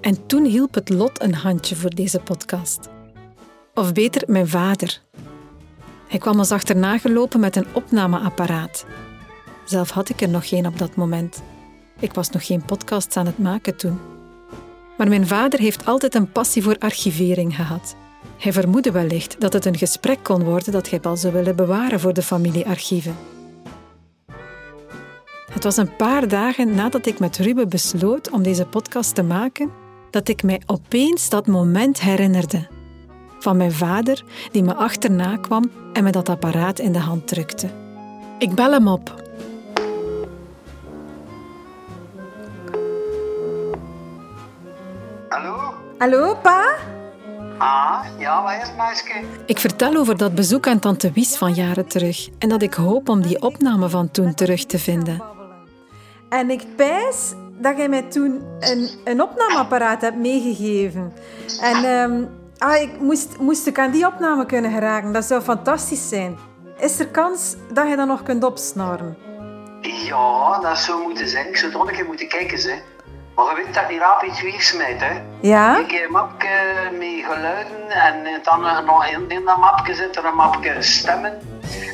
En 0.00 0.26
toen 0.26 0.44
hielp 0.44 0.74
het 0.74 0.88
lot 0.88 1.22
een 1.22 1.34
handje 1.34 1.76
voor 1.76 1.94
deze 1.94 2.20
podcast. 2.20 2.93
Of 3.74 3.92
beter, 3.92 4.22
mijn 4.26 4.48
vader. 4.48 5.00
Hij 6.08 6.18
kwam 6.18 6.38
ons 6.38 6.50
achterna 6.50 6.98
gelopen 6.98 7.40
met 7.40 7.56
een 7.56 7.66
opnameapparaat. 7.72 8.86
Zelf 9.64 9.90
had 9.90 10.08
ik 10.08 10.20
er 10.20 10.28
nog 10.28 10.48
geen 10.48 10.66
op 10.66 10.78
dat 10.78 10.94
moment. 10.94 11.42
Ik 12.00 12.12
was 12.12 12.30
nog 12.30 12.46
geen 12.46 12.64
podcasts 12.64 13.16
aan 13.16 13.26
het 13.26 13.38
maken 13.38 13.76
toen. 13.76 13.98
Maar 14.96 15.08
mijn 15.08 15.26
vader 15.26 15.58
heeft 15.58 15.86
altijd 15.86 16.14
een 16.14 16.32
passie 16.32 16.62
voor 16.62 16.76
archivering 16.78 17.56
gehad. 17.56 17.96
Hij 18.38 18.52
vermoedde 18.52 18.90
wellicht 18.90 19.40
dat 19.40 19.52
het 19.52 19.64
een 19.64 19.78
gesprek 19.78 20.18
kon 20.22 20.42
worden 20.42 20.72
dat 20.72 20.90
hij 20.90 21.00
wel 21.02 21.16
zou 21.16 21.32
willen 21.32 21.56
bewaren 21.56 22.00
voor 22.00 22.12
de 22.12 22.22
familiearchieven. 22.22 23.16
Het 25.52 25.64
was 25.64 25.76
een 25.76 25.96
paar 25.96 26.28
dagen 26.28 26.74
nadat 26.74 27.06
ik 27.06 27.18
met 27.18 27.36
Ruben 27.36 27.68
besloot 27.68 28.30
om 28.30 28.42
deze 28.42 28.66
podcast 28.66 29.14
te 29.14 29.22
maken, 29.22 29.70
dat 30.10 30.28
ik 30.28 30.42
mij 30.42 30.62
opeens 30.66 31.28
dat 31.28 31.46
moment 31.46 32.00
herinnerde. 32.00 32.73
Van 33.44 33.56
mijn 33.56 33.72
vader 33.72 34.22
die 34.52 34.62
me 34.62 34.74
achterna 34.74 35.36
kwam 35.36 35.70
en 35.92 36.04
me 36.04 36.10
dat 36.10 36.28
apparaat 36.28 36.78
in 36.78 36.92
de 36.92 36.98
hand 36.98 37.26
drukte. 37.26 37.68
Ik 38.38 38.54
bel 38.54 38.72
hem 38.72 38.88
op. 38.88 39.14
Hallo? 45.28 45.74
Hallo, 45.98 46.34
pa? 46.42 46.74
Ah, 47.58 48.04
ja, 48.18 48.42
wat 48.42 48.52
is 48.52 48.68
het, 48.68 48.76
meisje? 48.76 49.24
Ik 49.46 49.58
vertel 49.58 49.96
over 49.96 50.16
dat 50.16 50.34
bezoek 50.34 50.66
aan 50.66 50.78
tante 50.78 51.12
Wies 51.12 51.36
van 51.36 51.54
jaren 51.54 51.86
terug 51.86 52.28
en 52.38 52.48
dat 52.48 52.62
ik 52.62 52.74
hoop 52.74 53.08
om 53.08 53.22
die 53.22 53.42
opname 53.42 53.88
van 53.88 54.10
toen 54.10 54.34
terug 54.34 54.64
te 54.64 54.78
vinden. 54.78 55.22
En 56.28 56.50
ik 56.50 56.76
pijs 56.76 57.32
dat 57.58 57.76
jij 57.76 57.88
mij 57.88 58.02
toen 58.02 58.42
een, 58.60 58.88
een 59.04 59.22
opnameapparaat 59.22 60.00
hebt 60.00 60.16
meegegeven. 60.16 61.12
En 61.60 61.84
ehm, 61.84 62.22
ah, 62.58 62.80
ik 62.80 63.00
moest, 63.00 63.38
moest 63.38 63.66
ik 63.66 63.78
aan 63.78 63.90
die 63.90 64.06
opname 64.06 64.46
kunnen 64.46 64.72
geraken. 64.72 65.12
Dat 65.12 65.24
zou 65.24 65.42
fantastisch 65.42 66.08
zijn. 66.08 66.38
Is 66.78 67.00
er 67.00 67.08
kans 67.08 67.56
dat 67.72 67.88
je 67.88 67.96
dat 67.96 68.06
nog 68.06 68.22
kunt 68.22 68.44
opsnorren? 68.44 69.16
Ja, 69.80 70.58
dat 70.58 70.78
zou 70.78 71.02
moeten 71.02 71.28
zijn. 71.28 71.48
Ik 71.48 71.56
zou 71.56 71.72
toch 71.72 71.88
een 71.88 71.94
keer 71.94 72.06
moeten 72.06 72.28
kijken, 72.28 72.70
hè. 72.70 72.82
Maar 73.34 73.44
je 73.44 73.62
weet 73.64 73.74
dat 73.74 73.88
die 73.88 73.98
raap 73.98 74.22
iets 74.22 74.42
weersmijt, 74.42 75.00
hè. 75.00 75.22
Ja? 75.40 75.78
Ik 75.78 75.90
heb 75.90 76.04
een 76.04 76.12
mapje 76.12 76.48
met 76.98 77.34
geluiden 77.34 77.90
en 77.90 78.24
eh, 78.24 78.32
dan 78.42 78.84
nog 78.84 79.06
in, 79.06 79.24
in 79.28 79.44
dat 79.44 79.58
mapje 79.58 79.94
zit 79.94 80.16
er 80.16 80.24
een 80.24 80.34
mapje 80.34 80.82
stemmen. 80.82 81.40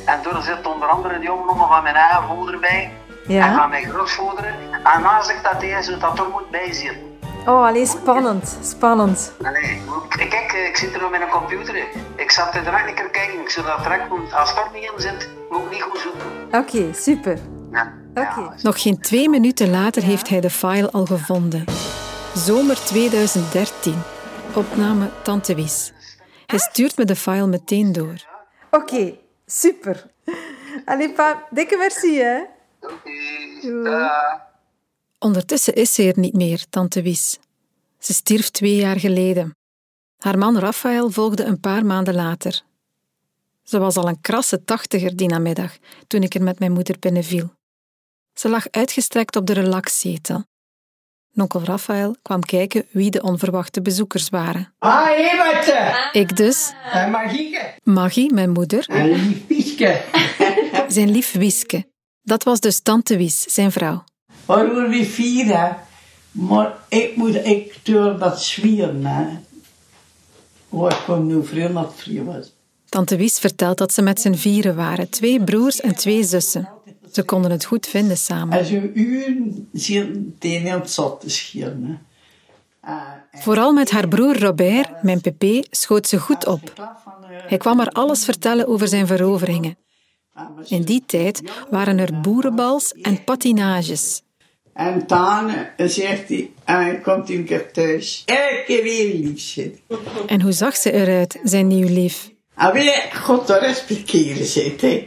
En 0.06 0.18
daar 0.22 0.42
zit 0.42 0.66
onder 0.66 0.88
andere 0.88 1.18
die 1.18 1.32
opname 1.32 1.66
van 1.66 1.82
mijn 1.82 1.94
eigen 1.94 2.22
vader 2.28 2.58
bij. 2.58 2.92
Ja. 3.26 3.46
En 3.46 3.54
van 3.54 3.70
mijn 3.70 3.90
grootvader. 3.90 4.44
En 4.84 5.02
naast 5.02 5.30
ik 5.30 5.40
dat 5.42 5.62
hij 5.62 5.82
zo 5.82 5.98
dat 5.98 6.18
er 6.18 6.28
moet 6.32 6.50
bijzien. 6.50 7.09
Oh, 7.46 7.66
alleen 7.66 7.86
spannend. 7.86 8.58
Spannend. 8.62 9.32
Allee, 9.42 9.82
kijk, 10.08 10.30
kijk, 10.30 10.52
ik 10.52 10.76
zit 10.76 10.94
er 10.94 11.00
nog 11.00 11.10
met 11.10 11.20
een 11.20 11.28
computer. 11.28 11.76
Ik 12.16 12.30
zat 12.30 12.54
er 12.54 12.64
direct 12.64 12.88
een 12.88 12.94
keer 12.94 13.10
kijken. 13.10 13.40
Ik 13.40 13.50
zou 13.50 13.66
dat 13.66 13.82
direct, 13.82 14.32
als 14.32 14.50
het 14.50 14.58
er 14.58 14.70
niet 14.72 14.90
in 14.94 15.00
zit, 15.00 15.30
moet 15.50 15.64
ik 15.64 15.70
niet 15.70 15.82
goed 15.82 15.98
zoeken. 15.98 16.20
Oké, 16.52 16.94
super. 16.94 17.38
Ja. 17.72 17.98
Nog 18.62 18.82
geen 18.82 19.00
twee 19.00 19.28
minuten 19.28 19.70
later 19.70 20.02
heeft 20.02 20.28
hij 20.28 20.40
de 20.40 20.50
file 20.50 20.90
al 20.90 21.06
gevonden. 21.06 21.64
Zomer 22.34 22.76
2013. 22.76 24.02
Opname 24.54 25.10
Tante 25.22 25.54
Wies. 25.54 25.92
Hij 26.46 26.58
stuurt 26.58 26.96
me 26.96 27.04
de 27.04 27.16
file 27.16 27.46
meteen 27.46 27.92
door. 27.92 28.24
Oké, 28.70 29.16
super. 29.46 30.06
Allee, 30.84 31.12
pa, 31.12 31.46
dikke 31.50 31.76
merci, 31.76 32.18
hè. 32.18 32.40
Oké. 32.80 34.48
Ondertussen 35.22 35.74
is 35.74 35.94
ze 35.94 36.12
er 36.12 36.18
niet 36.18 36.34
meer, 36.34 36.64
tante 36.70 37.02
Wies. 37.02 37.38
Ze 37.98 38.12
stierf 38.12 38.48
twee 38.50 38.76
jaar 38.76 39.00
geleden. 39.00 39.54
Haar 40.18 40.38
man 40.38 40.58
Raphaël 40.58 41.10
volgde 41.10 41.44
een 41.44 41.60
paar 41.60 41.86
maanden 41.86 42.14
later. 42.14 42.62
Ze 43.62 43.78
was 43.78 43.96
al 43.96 44.08
een 44.08 44.20
krasse 44.20 44.64
tachtiger 44.64 45.16
die 45.16 45.28
namiddag, 45.28 45.76
toen 46.06 46.22
ik 46.22 46.34
er 46.34 46.42
met 46.42 46.58
mijn 46.58 46.72
moeder 46.72 46.98
binnenviel. 46.98 47.52
Ze 48.34 48.48
lag 48.48 48.70
uitgestrekt 48.70 49.36
op 49.36 49.46
de 49.46 49.52
relaxzetel. 49.52 50.44
Nonkel 51.32 51.64
Raphaël 51.64 52.16
kwam 52.22 52.40
kijken 52.40 52.86
wie 52.90 53.10
de 53.10 53.22
onverwachte 53.22 53.82
bezoekers 53.82 54.28
waren. 54.28 54.74
Ah, 54.78 55.08
Everte! 55.10 56.08
Ik 56.12 56.36
dus, 56.36 56.72
En 56.92 57.10
Magieke. 57.10 57.74
Maggie, 57.82 58.32
mijn 58.32 58.50
moeder, 58.50 58.88
En 58.88 59.06
lief 59.06 59.46
Pieske. 59.46 60.02
zijn 60.88 61.10
lief 61.10 61.32
Wieske. 61.32 61.88
Dat 62.22 62.42
was 62.42 62.60
dus 62.60 62.80
tante 62.80 63.16
Wies, 63.16 63.42
zijn 63.42 63.72
vrouw. 63.72 64.04
Waarom 64.50 64.88
we 64.90 65.04
vieren? 65.04 65.76
Maar 66.30 66.74
ik 66.88 67.16
moet, 67.16 67.34
ik 67.34 67.78
durf 67.82 68.18
dat 68.18 68.42
zwieren, 68.42 69.04
hè. 69.06 69.26
Waar 70.68 70.92
ik 71.08 71.18
nu 71.22 71.44
vroeger 71.44 71.72
dat 71.72 71.92
vrij 71.96 72.24
was. 72.24 72.52
Tante 72.88 73.16
Wies 73.16 73.38
vertelt 73.38 73.78
dat 73.78 73.92
ze 73.92 74.02
met 74.02 74.20
z'n 74.20 74.34
vieren 74.34 74.76
waren, 74.76 75.08
twee 75.10 75.44
broers 75.44 75.80
en 75.80 75.94
twee 75.94 76.24
zussen. 76.24 76.68
Ze 77.12 77.22
konden 77.22 77.50
het 77.50 77.64
goed 77.64 77.86
vinden 77.86 78.16
samen. 78.16 78.58
En 78.58 78.64
zo'n 78.64 78.90
uur 78.94 79.36
zitten 79.72 80.36
tegen 80.38 80.66
heel 80.66 80.80
zat 80.86 81.20
te 81.20 81.30
scheren, 81.30 81.84
en- 82.80 82.98
Vooral 83.32 83.72
met 83.72 83.90
haar 83.90 84.08
broer 84.08 84.38
Robert, 84.40 85.02
mijn 85.02 85.20
pp, 85.20 85.44
schoot 85.70 86.06
ze 86.06 86.18
goed 86.18 86.46
op. 86.46 86.90
Hij 87.46 87.58
kwam 87.58 87.78
haar 87.78 87.90
alles 87.90 88.24
vertellen 88.24 88.66
over 88.66 88.88
zijn 88.88 89.06
veroveringen. 89.06 89.76
In 90.68 90.82
die 90.82 91.02
tijd 91.06 91.42
waren 91.70 91.98
er 91.98 92.20
boerenbals 92.20 92.92
en 92.92 93.24
patinages. 93.24 94.22
En 94.80 95.02
dan 95.06 95.50
zegt 95.76 96.28
hij, 96.28 96.50
en 96.64 96.76
hij 96.76 96.98
komt 96.98 97.30
een 97.30 97.44
keer 97.44 97.70
thuis. 97.72 98.22
Elke 98.26 98.62
keer 98.66 98.82
weer 98.82 99.14
lief 99.14 99.40
zitten. 99.40 99.80
En 100.26 100.40
hoe 100.40 100.52
zag 100.52 100.76
ze 100.76 100.92
eruit, 100.92 101.38
zijn 101.42 101.66
nieuw 101.66 101.88
lief? 101.88 102.30
En 102.56 102.72
weer 102.72 103.08
God 103.12 103.46
te 103.46 103.58
respecteren 103.58 104.44
zit, 104.44 104.80
hè. 104.80 105.04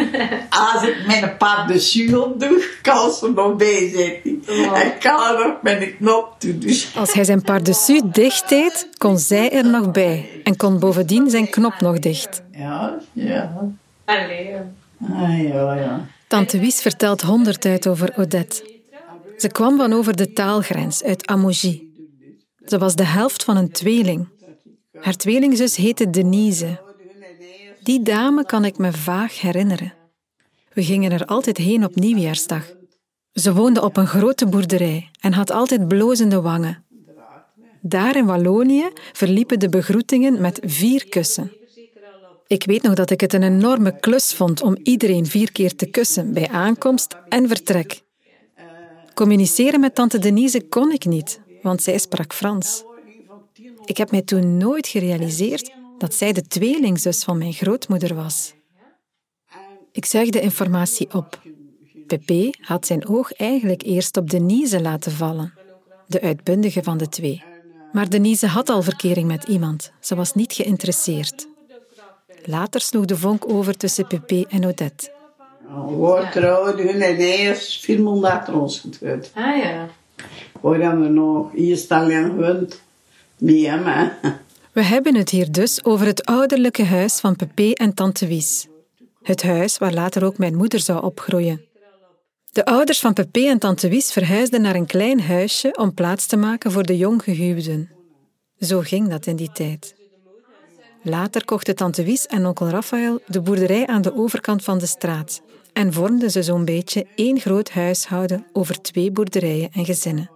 Als 0.72 0.82
ik 0.82 1.06
met 1.06 1.22
een 1.22 1.36
paar 1.36 1.66
de 1.66 1.78
zuur 1.78 2.28
doe, 2.38 2.68
kan 2.82 3.12
ze 3.12 3.32
nog 3.34 3.56
bij 3.56 3.90
zitten. 3.94 4.42
En 4.74 4.98
kan 4.98 5.36
er 5.36 5.58
nog 5.62 5.72
een 5.80 5.96
knop 5.96 6.34
toe. 6.38 6.58
Dus 6.58 6.96
Als 6.96 7.12
hij 7.12 7.24
zijn 7.24 7.42
pardessus 7.42 8.00
dicht 8.04 8.48
deed, 8.48 8.88
kon 8.98 9.18
zij 9.18 9.52
er 9.52 9.66
nog 9.66 9.90
bij 9.90 10.40
en 10.44 10.56
kon 10.56 10.78
bovendien 10.78 11.30
zijn 11.30 11.50
knop 11.50 11.80
nog 11.80 11.98
dicht. 11.98 12.42
ja, 12.52 12.98
ja. 13.12 13.70
Allee. 14.04 14.54
Ah, 15.12 15.42
ja, 15.42 15.74
ja. 15.74 16.06
Tante 16.26 16.58
Wies 16.58 16.80
vertelt 16.80 17.20
honderd 17.22 17.88
over 17.88 18.12
Odette. 18.16 18.74
Ze 19.36 19.48
kwam 19.48 19.76
van 19.76 19.92
over 19.92 20.16
de 20.16 20.32
taalgrens 20.32 21.02
uit 21.02 21.26
Amougy. 21.26 21.82
Ze 22.64 22.78
was 22.78 22.94
de 22.94 23.04
helft 23.04 23.44
van 23.44 23.56
een 23.56 23.70
tweeling. 23.70 24.28
Haar 25.00 25.16
tweelingzus 25.16 25.76
heette 25.76 26.10
Denise. 26.10 26.80
Die 27.82 28.02
dame 28.02 28.46
kan 28.46 28.64
ik 28.64 28.78
me 28.78 28.92
vaag 28.92 29.40
herinneren. 29.40 29.94
We 30.72 30.84
gingen 30.84 31.12
er 31.12 31.24
altijd 31.24 31.56
heen 31.56 31.84
op 31.84 31.94
nieuwjaarsdag. 31.94 32.74
Ze 33.32 33.54
woonde 33.54 33.82
op 33.82 33.96
een 33.96 34.06
grote 34.06 34.46
boerderij 34.46 35.10
en 35.20 35.32
had 35.32 35.50
altijd 35.50 35.88
blozende 35.88 36.40
wangen. 36.40 36.84
Daar 37.80 38.16
in 38.16 38.26
Wallonië 38.26 38.88
verliepen 39.12 39.58
de 39.58 39.68
begroetingen 39.68 40.40
met 40.40 40.60
vier 40.64 41.08
kussen. 41.08 41.52
Ik 42.46 42.64
weet 42.64 42.82
nog 42.82 42.94
dat 42.94 43.10
ik 43.10 43.20
het 43.20 43.32
een 43.32 43.42
enorme 43.42 44.00
klus 44.00 44.34
vond 44.34 44.62
om 44.62 44.76
iedereen 44.82 45.26
vier 45.26 45.52
keer 45.52 45.74
te 45.74 45.86
kussen 45.86 46.32
bij 46.32 46.48
aankomst 46.48 47.16
en 47.28 47.48
vertrek. 47.48 48.04
Communiceren 49.16 49.80
met 49.80 49.94
tante 49.94 50.18
Denise 50.18 50.60
kon 50.68 50.92
ik 50.92 51.04
niet, 51.04 51.40
want 51.62 51.82
zij 51.82 51.98
sprak 51.98 52.34
Frans. 52.34 52.84
Ik 53.84 53.96
heb 53.96 54.10
mij 54.10 54.22
toen 54.22 54.56
nooit 54.56 54.86
gerealiseerd 54.86 55.72
dat 55.98 56.14
zij 56.14 56.32
de 56.32 56.42
tweelingzus 56.42 57.24
van 57.24 57.38
mijn 57.38 57.52
grootmoeder 57.52 58.14
was. 58.14 58.54
Ik 59.92 60.04
zuigde 60.04 60.40
informatie 60.40 61.14
op. 61.14 61.42
Pepe 62.06 62.54
had 62.60 62.86
zijn 62.86 63.08
oog 63.08 63.32
eigenlijk 63.32 63.82
eerst 63.82 64.16
op 64.16 64.30
Denise 64.30 64.80
laten 64.80 65.12
vallen, 65.12 65.52
de 66.06 66.20
uitbundige 66.20 66.82
van 66.82 66.98
de 66.98 67.08
twee. 67.08 67.42
Maar 67.92 68.08
Denise 68.08 68.46
had 68.46 68.68
al 68.68 68.82
verkering 68.82 69.26
met 69.26 69.44
iemand. 69.44 69.92
Ze 70.00 70.14
was 70.14 70.34
niet 70.34 70.52
geïnteresseerd. 70.52 71.48
Later 72.44 72.80
sloeg 72.80 73.04
de 73.04 73.16
vonk 73.16 73.48
over 73.48 73.76
tussen 73.76 74.06
Pepe 74.06 74.46
en 74.48 74.66
Odette. 74.66 75.15
We 75.68 76.28
trouwden 76.32 76.86
hun 76.86 77.02
en 77.02 77.16
eerst 77.16 77.84
vier 77.84 78.00
maanden 78.02 78.30
achter 78.30 78.60
ons 78.60 78.80
getrouwd. 78.80 79.30
Ah 79.34 79.56
ja. 79.56 79.88
We 80.60 80.82
hebben 80.82 81.14
nog 81.14 81.54
eerst 81.54 81.90
alleen 81.90 82.24
gewend. 82.24 82.82
Met 83.38 83.60
hem, 83.60 83.84
hè. 83.84 84.08
We 84.72 84.82
hebben 84.82 85.14
het 85.14 85.30
hier 85.30 85.52
dus 85.52 85.84
over 85.84 86.06
het 86.06 86.24
ouderlijke 86.24 86.84
huis 86.84 87.20
van 87.20 87.36
Pepe 87.36 87.74
en 87.74 87.94
tante 87.94 88.26
Wies. 88.26 88.66
Het 89.22 89.42
huis 89.42 89.78
waar 89.78 89.92
later 89.92 90.24
ook 90.24 90.38
mijn 90.38 90.54
moeder 90.54 90.80
zou 90.80 91.02
opgroeien. 91.02 91.64
De 92.52 92.64
ouders 92.64 93.00
van 93.00 93.12
Pepe 93.12 93.48
en 93.48 93.58
tante 93.58 93.88
Wies 93.88 94.12
verhuisden 94.12 94.62
naar 94.62 94.74
een 94.74 94.86
klein 94.86 95.20
huisje 95.20 95.76
om 95.78 95.94
plaats 95.94 96.26
te 96.26 96.36
maken 96.36 96.72
voor 96.72 96.82
de 96.82 96.96
jonggehuwden. 96.96 97.90
Zo 98.60 98.80
ging 98.80 99.08
dat 99.08 99.26
in 99.26 99.36
die 99.36 99.52
tijd. 99.52 99.95
Later 101.08 101.44
kochten 101.44 101.76
tante 101.76 102.04
Wies 102.04 102.26
en 102.26 102.46
onkel 102.46 102.68
Raphaël 102.68 103.20
de 103.26 103.40
boerderij 103.40 103.86
aan 103.86 104.02
de 104.02 104.16
overkant 104.16 104.64
van 104.64 104.78
de 104.78 104.86
straat 104.86 105.42
en 105.72 105.92
vormden 105.92 106.30
ze 106.30 106.42
zo'n 106.42 106.64
beetje 106.64 107.06
één 107.14 107.40
groot 107.40 107.70
huishouden 107.70 108.46
over 108.52 108.80
twee 108.82 109.10
boerderijen 109.10 109.70
en 109.72 109.84
gezinnen. 109.84 110.30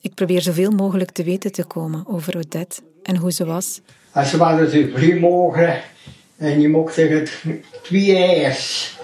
Ik 0.00 0.14
probeer 0.14 0.40
zoveel 0.40 0.70
mogelijk 0.70 1.10
te 1.10 1.24
weten 1.24 1.52
te 1.52 1.64
komen 1.64 2.04
over 2.06 2.36
Odette 2.36 2.82
en 3.02 3.16
hoe 3.16 3.32
ze 3.32 3.44
was. 3.44 3.80
Als 4.12 4.30
ze 4.30 4.36
waren 4.36 4.64
natuurlijk 4.64 4.94
drie 4.94 5.14
morgen 5.14 5.80
en 6.36 6.60
je 6.60 6.68
mocht 6.68 6.94
zeggen 6.94 7.26
twee 7.82 8.16
eiers 8.16 8.96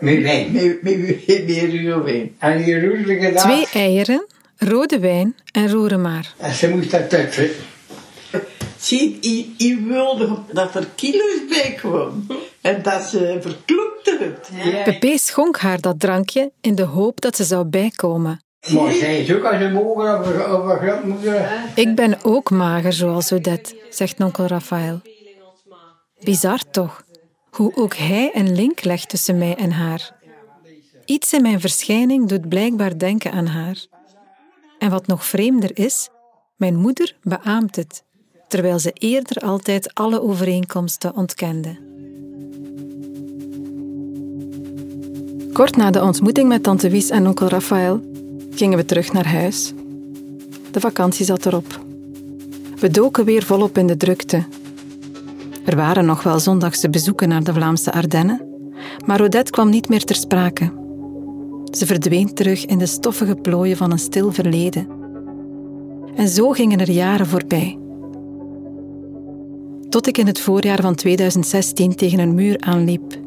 met 0.00 0.22
wijn. 0.22 0.52
Met, 0.52 0.82
met, 0.82 0.98
met. 0.98 2.28
En 2.38 2.62
die 2.62 3.32
dag, 3.32 3.42
Twee 3.42 3.66
eieren, 3.72 4.26
rode 4.56 4.98
wijn 4.98 5.36
en 5.52 5.70
roeremaar. 5.70 6.34
en 6.38 6.54
ze 6.54 6.68
moest 6.68 6.90
dat 6.90 7.10
tussen. 7.10 7.50
Zie, 8.82 9.18
ik, 9.20 9.48
ik 9.56 9.78
wilde 9.86 10.38
dat 10.52 10.74
er 10.74 10.86
kilo's 10.94 11.40
bij. 11.48 11.78
En 12.60 12.82
dat 12.82 13.02
ze 13.02 13.38
verkloekte 13.40 14.18
het. 14.20 14.50
Pepe 14.84 15.18
schonk 15.18 15.58
haar 15.58 15.80
dat 15.80 16.00
drankje 16.00 16.52
in 16.60 16.74
de 16.74 16.82
hoop 16.82 17.20
dat 17.20 17.36
ze 17.36 17.44
zou 17.44 17.64
bijkomen. 17.64 18.40
Maar 18.68 18.92
zij 18.92 19.20
is 19.20 19.32
ook 19.32 19.44
als 19.44 19.60
een 19.60 19.72
mogen 19.72 20.18
over, 20.18 20.46
over 20.46 20.78
grootmoeder. 20.78 21.50
Ik 21.74 21.94
ben 21.94 22.24
ook 22.24 22.50
mager 22.50 22.92
zoals 22.92 23.32
Odette, 23.32 23.76
zegt 23.90 24.20
onkel 24.20 24.46
Raphaël. 24.46 25.00
Bizar 26.20 26.60
toch, 26.70 27.04
hoe 27.50 27.76
ook 27.76 27.94
hij 27.94 28.30
een 28.34 28.54
link 28.54 28.84
legt 28.84 29.08
tussen 29.08 29.38
mij 29.38 29.54
en 29.54 29.72
haar. 29.72 30.20
Iets 31.04 31.32
in 31.32 31.42
mijn 31.42 31.60
verschijning 31.60 32.28
doet 32.28 32.48
blijkbaar 32.48 32.98
denken 32.98 33.32
aan 33.32 33.46
haar. 33.46 33.86
En 34.78 34.90
wat 34.90 35.06
nog 35.06 35.24
vreemder 35.24 35.70
is, 35.78 36.08
mijn 36.56 36.76
moeder 36.76 37.16
beaamt 37.22 37.76
het, 37.76 38.02
terwijl 38.52 38.78
ze 38.78 38.90
eerder 38.94 39.42
altijd 39.42 39.94
alle 39.94 40.22
overeenkomsten 40.22 41.16
ontkende. 41.16 41.76
Kort 45.52 45.76
na 45.76 45.90
de 45.90 46.02
ontmoeting 46.02 46.48
met 46.48 46.62
tante 46.62 46.90
Wies 46.90 47.10
en 47.10 47.26
onkel 47.26 47.48
Raphaël 47.48 48.00
gingen 48.50 48.78
we 48.78 48.84
terug 48.84 49.12
naar 49.12 49.26
huis. 49.26 49.72
De 50.70 50.80
vakantie 50.80 51.24
zat 51.24 51.46
erop. 51.46 51.80
We 52.76 52.88
doken 52.90 53.24
weer 53.24 53.42
volop 53.42 53.78
in 53.78 53.86
de 53.86 53.96
drukte. 53.96 54.44
Er 55.64 55.76
waren 55.76 56.04
nog 56.04 56.22
wel 56.22 56.40
zondagse 56.40 56.90
bezoeken 56.90 57.28
naar 57.28 57.44
de 57.44 57.52
Vlaamse 57.52 57.92
Ardennen, 57.92 58.40
maar 59.06 59.20
Odette 59.20 59.50
kwam 59.50 59.70
niet 59.70 59.88
meer 59.88 60.04
ter 60.04 60.16
sprake. 60.16 60.72
Ze 61.70 61.86
verdween 61.86 62.34
terug 62.34 62.64
in 62.64 62.78
de 62.78 62.86
stoffige 62.86 63.34
plooien 63.34 63.76
van 63.76 63.90
een 63.90 63.98
stil 63.98 64.32
verleden. 64.32 64.88
En 66.14 66.28
zo 66.28 66.50
gingen 66.50 66.80
er 66.80 66.90
jaren 66.90 67.26
voorbij. 67.26 67.81
Tot 69.92 70.06
ik 70.06 70.18
in 70.18 70.26
het 70.26 70.40
voorjaar 70.40 70.80
van 70.80 70.94
2016 70.94 71.94
tegen 71.94 72.18
een 72.18 72.34
muur 72.34 72.60
aanliep. 72.60 73.18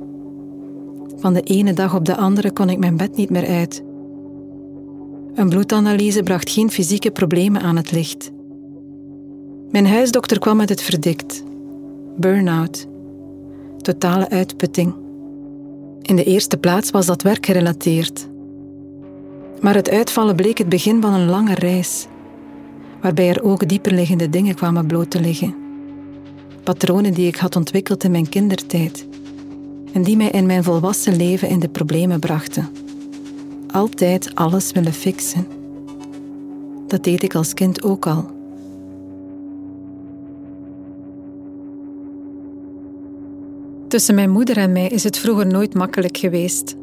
Van 1.16 1.34
de 1.34 1.42
ene 1.42 1.74
dag 1.74 1.96
op 1.96 2.06
de 2.06 2.16
andere 2.16 2.52
kon 2.52 2.70
ik 2.70 2.78
mijn 2.78 2.98
bed 2.98 3.16
niet 3.16 3.30
meer 3.30 3.48
uit. 3.48 3.84
Een 5.34 5.50
bloedanalyse 5.50 6.24
bracht 6.24 6.50
geen 6.50 6.72
fysieke 6.72 7.12
problemen 7.12 7.62
aan 7.62 7.76
het 7.76 7.92
licht. 7.92 8.32
Mijn 9.72 9.88
huisdokter 9.88 10.40
kwam 10.40 10.58
met 10.58 10.70
het 10.70 10.82
verdict. 10.82 11.44
Burn-out. 12.18 12.88
Totale 13.78 14.30
uitputting. 14.30 14.94
In 16.02 16.16
de 16.16 16.24
eerste 16.24 16.58
plaats 16.58 16.92
was 16.92 17.06
dat 17.06 17.22
werkgerelateerd. 17.22 18.28
Maar 19.62 19.76
het 19.76 19.90
uitvallen 19.90 20.36
bleek 20.36 20.58
het 20.58 20.70
begin 20.70 21.02
van 21.02 21.14
een 21.14 21.30
lange 21.30 21.56
reis, 21.56 22.08
waarbij 23.02 23.30
er 23.30 23.44
ook 23.44 23.68
dieperliggende 23.68 24.30
dingen 24.30 24.56
kwamen 24.56 24.88
bloot 24.88 25.10
te 25.10 25.20
liggen. 25.20 25.65
Patronen 26.66 27.14
die 27.14 27.28
ik 27.28 27.36
had 27.36 27.56
ontwikkeld 27.56 28.04
in 28.04 28.12
mijn 28.12 28.30
kindertijd 28.30 29.08
en 29.94 30.02
die 30.02 30.18
mij 30.18 30.30
in 30.30 30.46
mijn 30.46 30.64
volwassen 30.64 31.16
leven 31.16 31.50
in 31.50 31.60
de 31.60 31.70
problemen 31.70 32.20
brachten. 32.20 32.70
Altijd 33.72 34.36
alles 34.36 34.72
willen 34.72 34.94
fixen. 34.94 35.48
Dat 36.88 37.04
deed 37.04 37.24
ik 37.24 37.36
als 37.36 37.54
kind 37.54 37.84
ook 37.84 38.08
al. 38.08 38.26
Tussen 43.88 44.16
mijn 44.16 44.30
moeder 44.30 44.58
en 44.58 44.72
mij 44.72 44.88
is 44.88 45.04
het 45.04 45.18
vroeger 45.18 45.48
nooit 45.48 45.74
makkelijk 45.74 46.18
geweest. 46.18 46.76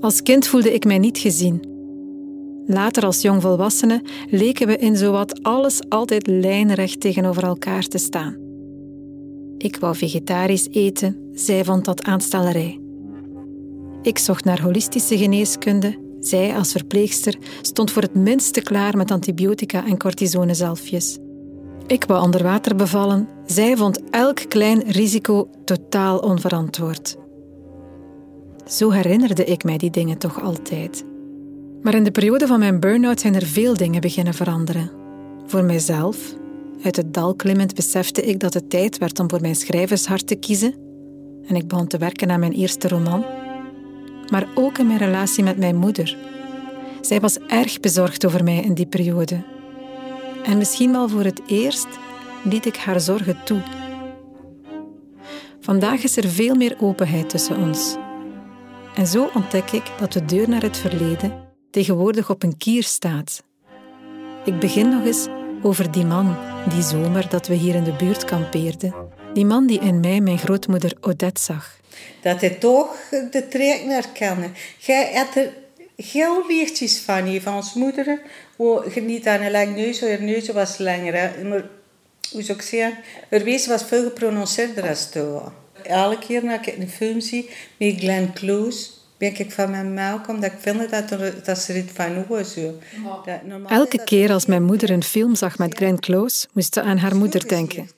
Als 0.00 0.22
kind 0.22 0.46
voelde 0.46 0.74
ik 0.74 0.84
mij 0.84 0.98
niet 0.98 1.18
gezien. 1.18 1.75
Later 2.66 3.04
als 3.04 3.22
jongvolwassene 3.22 4.02
leken 4.30 4.66
we 4.66 4.76
in 4.76 4.96
zowat 4.96 5.42
alles 5.42 5.80
altijd 5.88 6.26
lijnrecht 6.26 7.00
tegenover 7.00 7.44
elkaar 7.44 7.82
te 7.82 7.98
staan. 7.98 8.36
Ik 9.58 9.76
wou 9.76 9.96
vegetarisch 9.96 10.68
eten, 10.70 11.28
zij 11.32 11.64
vond 11.64 11.84
dat 11.84 12.02
aanstellerij. 12.02 12.80
Ik 14.02 14.18
zocht 14.18 14.44
naar 14.44 14.62
holistische 14.62 15.18
geneeskunde, 15.18 15.98
zij 16.20 16.56
als 16.56 16.72
verpleegster 16.72 17.36
stond 17.60 17.90
voor 17.90 18.02
het 18.02 18.14
minste 18.14 18.60
klaar 18.60 18.96
met 18.96 19.10
antibiotica 19.10 19.86
en 19.86 19.98
cortisonezalfjes. 19.98 21.18
Ik 21.86 22.04
wou 22.04 22.22
onder 22.22 22.42
water 22.42 22.76
bevallen, 22.76 23.28
zij 23.44 23.76
vond 23.76 24.00
elk 24.10 24.48
klein 24.48 24.82
risico 24.82 25.48
totaal 25.64 26.18
onverantwoord. 26.18 27.16
Zo 28.64 28.90
herinnerde 28.90 29.44
ik 29.44 29.64
mij 29.64 29.76
die 29.76 29.90
dingen 29.90 30.18
toch 30.18 30.42
altijd. 30.42 31.04
Maar 31.86 31.94
in 31.94 32.04
de 32.04 32.10
periode 32.10 32.46
van 32.46 32.58
mijn 32.58 32.80
burn-out 32.80 33.20
zijn 33.20 33.34
er 33.34 33.46
veel 33.46 33.74
dingen 33.74 34.00
beginnen 34.00 34.34
veranderen. 34.34 34.90
Voor 35.46 35.64
mijzelf, 35.64 36.34
uit 36.82 36.96
het 36.96 37.14
dal 37.14 37.34
klimmend, 37.34 37.74
besefte 37.74 38.22
ik 38.22 38.40
dat 38.40 38.54
het 38.54 38.70
tijd 38.70 38.98
werd 38.98 39.20
om 39.20 39.30
voor 39.30 39.40
mijn 39.40 39.54
schrijvershart 39.54 40.26
te 40.26 40.34
kiezen. 40.34 40.74
En 41.48 41.56
ik 41.56 41.68
begon 41.68 41.86
te 41.86 41.98
werken 41.98 42.30
aan 42.30 42.40
mijn 42.40 42.52
eerste 42.52 42.88
roman. 42.88 43.24
Maar 44.30 44.46
ook 44.54 44.78
in 44.78 44.86
mijn 44.86 44.98
relatie 44.98 45.44
met 45.44 45.58
mijn 45.58 45.76
moeder. 45.76 46.16
Zij 47.00 47.20
was 47.20 47.38
erg 47.38 47.80
bezorgd 47.80 48.26
over 48.26 48.44
mij 48.44 48.62
in 48.62 48.74
die 48.74 48.86
periode. 48.86 49.44
En 50.44 50.58
misschien 50.58 50.92
wel 50.92 51.08
voor 51.08 51.24
het 51.24 51.40
eerst 51.46 51.88
liet 52.44 52.66
ik 52.66 52.76
haar 52.76 53.00
zorgen 53.00 53.38
toe. 53.44 53.60
Vandaag 55.60 56.02
is 56.02 56.16
er 56.16 56.28
veel 56.28 56.54
meer 56.54 56.76
openheid 56.80 57.28
tussen 57.28 57.56
ons. 57.56 57.96
En 58.94 59.06
zo 59.06 59.30
ontdek 59.34 59.70
ik 59.70 59.92
dat 59.98 60.12
de 60.12 60.24
deur 60.24 60.48
naar 60.48 60.62
het 60.62 60.76
verleden 60.76 61.45
tegenwoordig 61.70 62.30
op 62.30 62.42
een 62.42 62.56
kier 62.56 62.82
staat. 62.82 63.42
Ik 64.44 64.58
begin 64.58 64.88
nog 64.88 65.04
eens 65.04 65.26
over 65.62 65.92
die 65.92 66.04
man, 66.04 66.36
die 66.68 66.82
zomer 66.82 67.28
dat 67.28 67.46
we 67.46 67.54
hier 67.54 67.74
in 67.74 67.84
de 67.84 67.92
buurt 67.92 68.24
kampeerden. 68.24 68.94
Die 69.34 69.46
man 69.46 69.66
die 69.66 69.80
in 69.80 70.00
mij 70.00 70.20
mijn 70.20 70.38
grootmoeder 70.38 70.92
Odette 71.00 71.40
zag. 71.40 71.78
Dat 72.22 72.40
hij 72.40 72.50
toch 72.50 73.08
de 73.30 73.48
trek 73.48 73.80
herkennen. 73.86 74.54
Jij 74.78 75.10
hebt 75.12 75.36
er 75.36 75.52
heel 75.96 76.46
lichtjes 76.48 76.98
van 76.98 77.30
je, 77.30 77.40
van 77.40 77.54
ons 77.54 77.74
moeder. 77.74 78.20
Oh, 78.56 78.94
je 78.94 79.00
niet 79.00 79.26
aan 79.26 79.40
een 79.40 79.50
lang 79.50 79.76
neus, 79.76 80.00
haar 80.00 80.22
neus 80.22 80.48
was 80.48 80.78
langer. 80.78 81.12
Maar, 81.44 81.64
hoe 82.32 82.42
zou 82.42 82.58
ik 82.58 82.64
zeggen, 82.64 82.98
haar 83.30 83.42
wezen 83.42 83.70
was 83.70 83.84
veel 83.84 84.02
geprononceerder 84.02 84.88
als. 84.88 85.08
Elke 85.82 86.18
keer 86.26 86.50
als 86.50 86.66
ik 86.66 86.76
een 86.78 86.88
film 86.88 87.20
zie 87.20 87.50
met 87.78 87.98
Glenn 87.98 88.32
Close, 88.32 88.90
ben 89.18 89.38
ik 89.38 89.52
van 89.52 89.70
mijn 89.70 89.94
melk, 89.94 90.28
omdat 90.28 90.52
ik 90.52 90.58
vind 90.58 90.90
dat, 90.90 91.10
er, 91.10 91.44
dat 91.44 91.58
ze 91.58 91.72
het 91.72 91.90
van 91.94 92.24
hoe 92.26 92.44
Elke 93.66 94.04
keer 94.04 94.32
als 94.32 94.46
mijn 94.46 94.62
moeder 94.62 94.90
een 94.90 95.04
film 95.04 95.34
zag 95.34 95.58
met 95.58 95.74
Glenn 95.74 96.00
Close, 96.00 96.46
moest 96.52 96.74
ze 96.74 96.82
aan 96.82 96.98
haar 96.98 97.16
moeder 97.16 97.48
denken. 97.48 97.88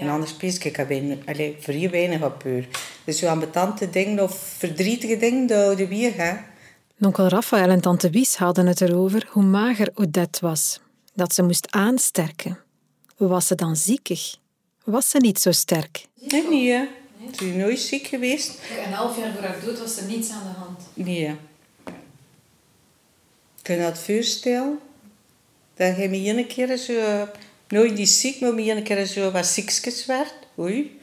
En 0.00 0.08
anders 0.08 0.30
spees 0.30 0.58
ik 0.58 0.78
alleen, 0.78 1.22
vrij 1.58 1.90
weinig 1.90 2.22
op 2.22 2.38
puur. 2.38 2.68
Dus 3.04 3.18
zo 3.18 3.26
ambetante 3.26 3.90
dingen 3.90 4.22
of 4.22 4.38
verdrietige 4.58 5.16
dingen, 5.16 5.46
de 5.46 5.86
weer, 5.88 6.12
hè. 6.16 6.34
Onkel 7.00 7.28
Raphaël 7.28 7.68
en 7.68 7.80
tante 7.80 8.10
Wies 8.10 8.36
hadden 8.36 8.66
het 8.66 8.80
erover 8.80 9.28
hoe 9.30 9.42
mager 9.42 9.90
Odette 9.94 10.38
was. 10.40 10.80
Dat 11.14 11.34
ze 11.34 11.42
moest 11.42 11.66
aansterken. 11.70 12.58
Was 13.16 13.46
ze 13.46 13.54
dan 13.54 13.76
ziekig? 13.76 14.36
Was 14.84 15.10
ze 15.10 15.18
niet 15.18 15.40
zo 15.40 15.52
sterk? 15.52 16.06
Nee, 16.20 16.48
niet, 16.48 16.68
hè. 16.68 16.84
Ze 17.32 17.48
is 17.48 17.54
nooit 17.54 17.78
ziek 17.78 18.06
geweest. 18.06 18.58
Een 18.86 18.92
half 18.92 19.18
jaar 19.18 19.32
voor 19.32 19.42
haar 19.42 19.60
dood 19.64 19.78
was 19.78 19.96
er 19.96 20.04
niets 20.04 20.30
aan 20.30 20.42
de 20.42 20.58
hand. 20.58 20.80
Nee. 20.94 21.36
Kun 23.62 23.74
je 23.74 23.82
dat 23.82 23.98
voorstellen? 23.98 24.78
Dat 25.74 25.96
je 25.96 26.08
me 26.08 26.28
een 26.28 26.46
keer 26.46 26.76
zo... 26.76 27.28
Nooit 27.68 27.94
niet 27.94 28.08
ziek, 28.08 28.40
maar 28.40 28.54
me 28.54 28.70
een 28.70 28.82
keer 28.82 29.06
zo 29.06 29.30
wat 29.30 29.46
ziekjes 29.46 30.06
werd. 30.06 30.34
Oei. 30.58 31.00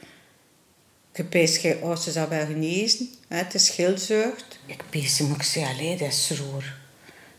Je 1.14 1.24
peest 1.24 1.64
oh, 1.82 1.96
ze 1.96 2.10
zou 2.10 2.28
wel 2.28 2.46
genezen. 2.46 3.08
Hè, 3.28 3.36
het 3.36 3.54
is 3.54 3.66
schildzucht. 3.66 4.58
Ik 4.66 4.82
pees 4.90 5.18
hem, 5.18 5.32
ik 5.32 5.42
zei, 5.42 5.64
allee, 5.64 5.96
dat 5.96 6.08
is 6.08 6.30
roer. 6.30 6.74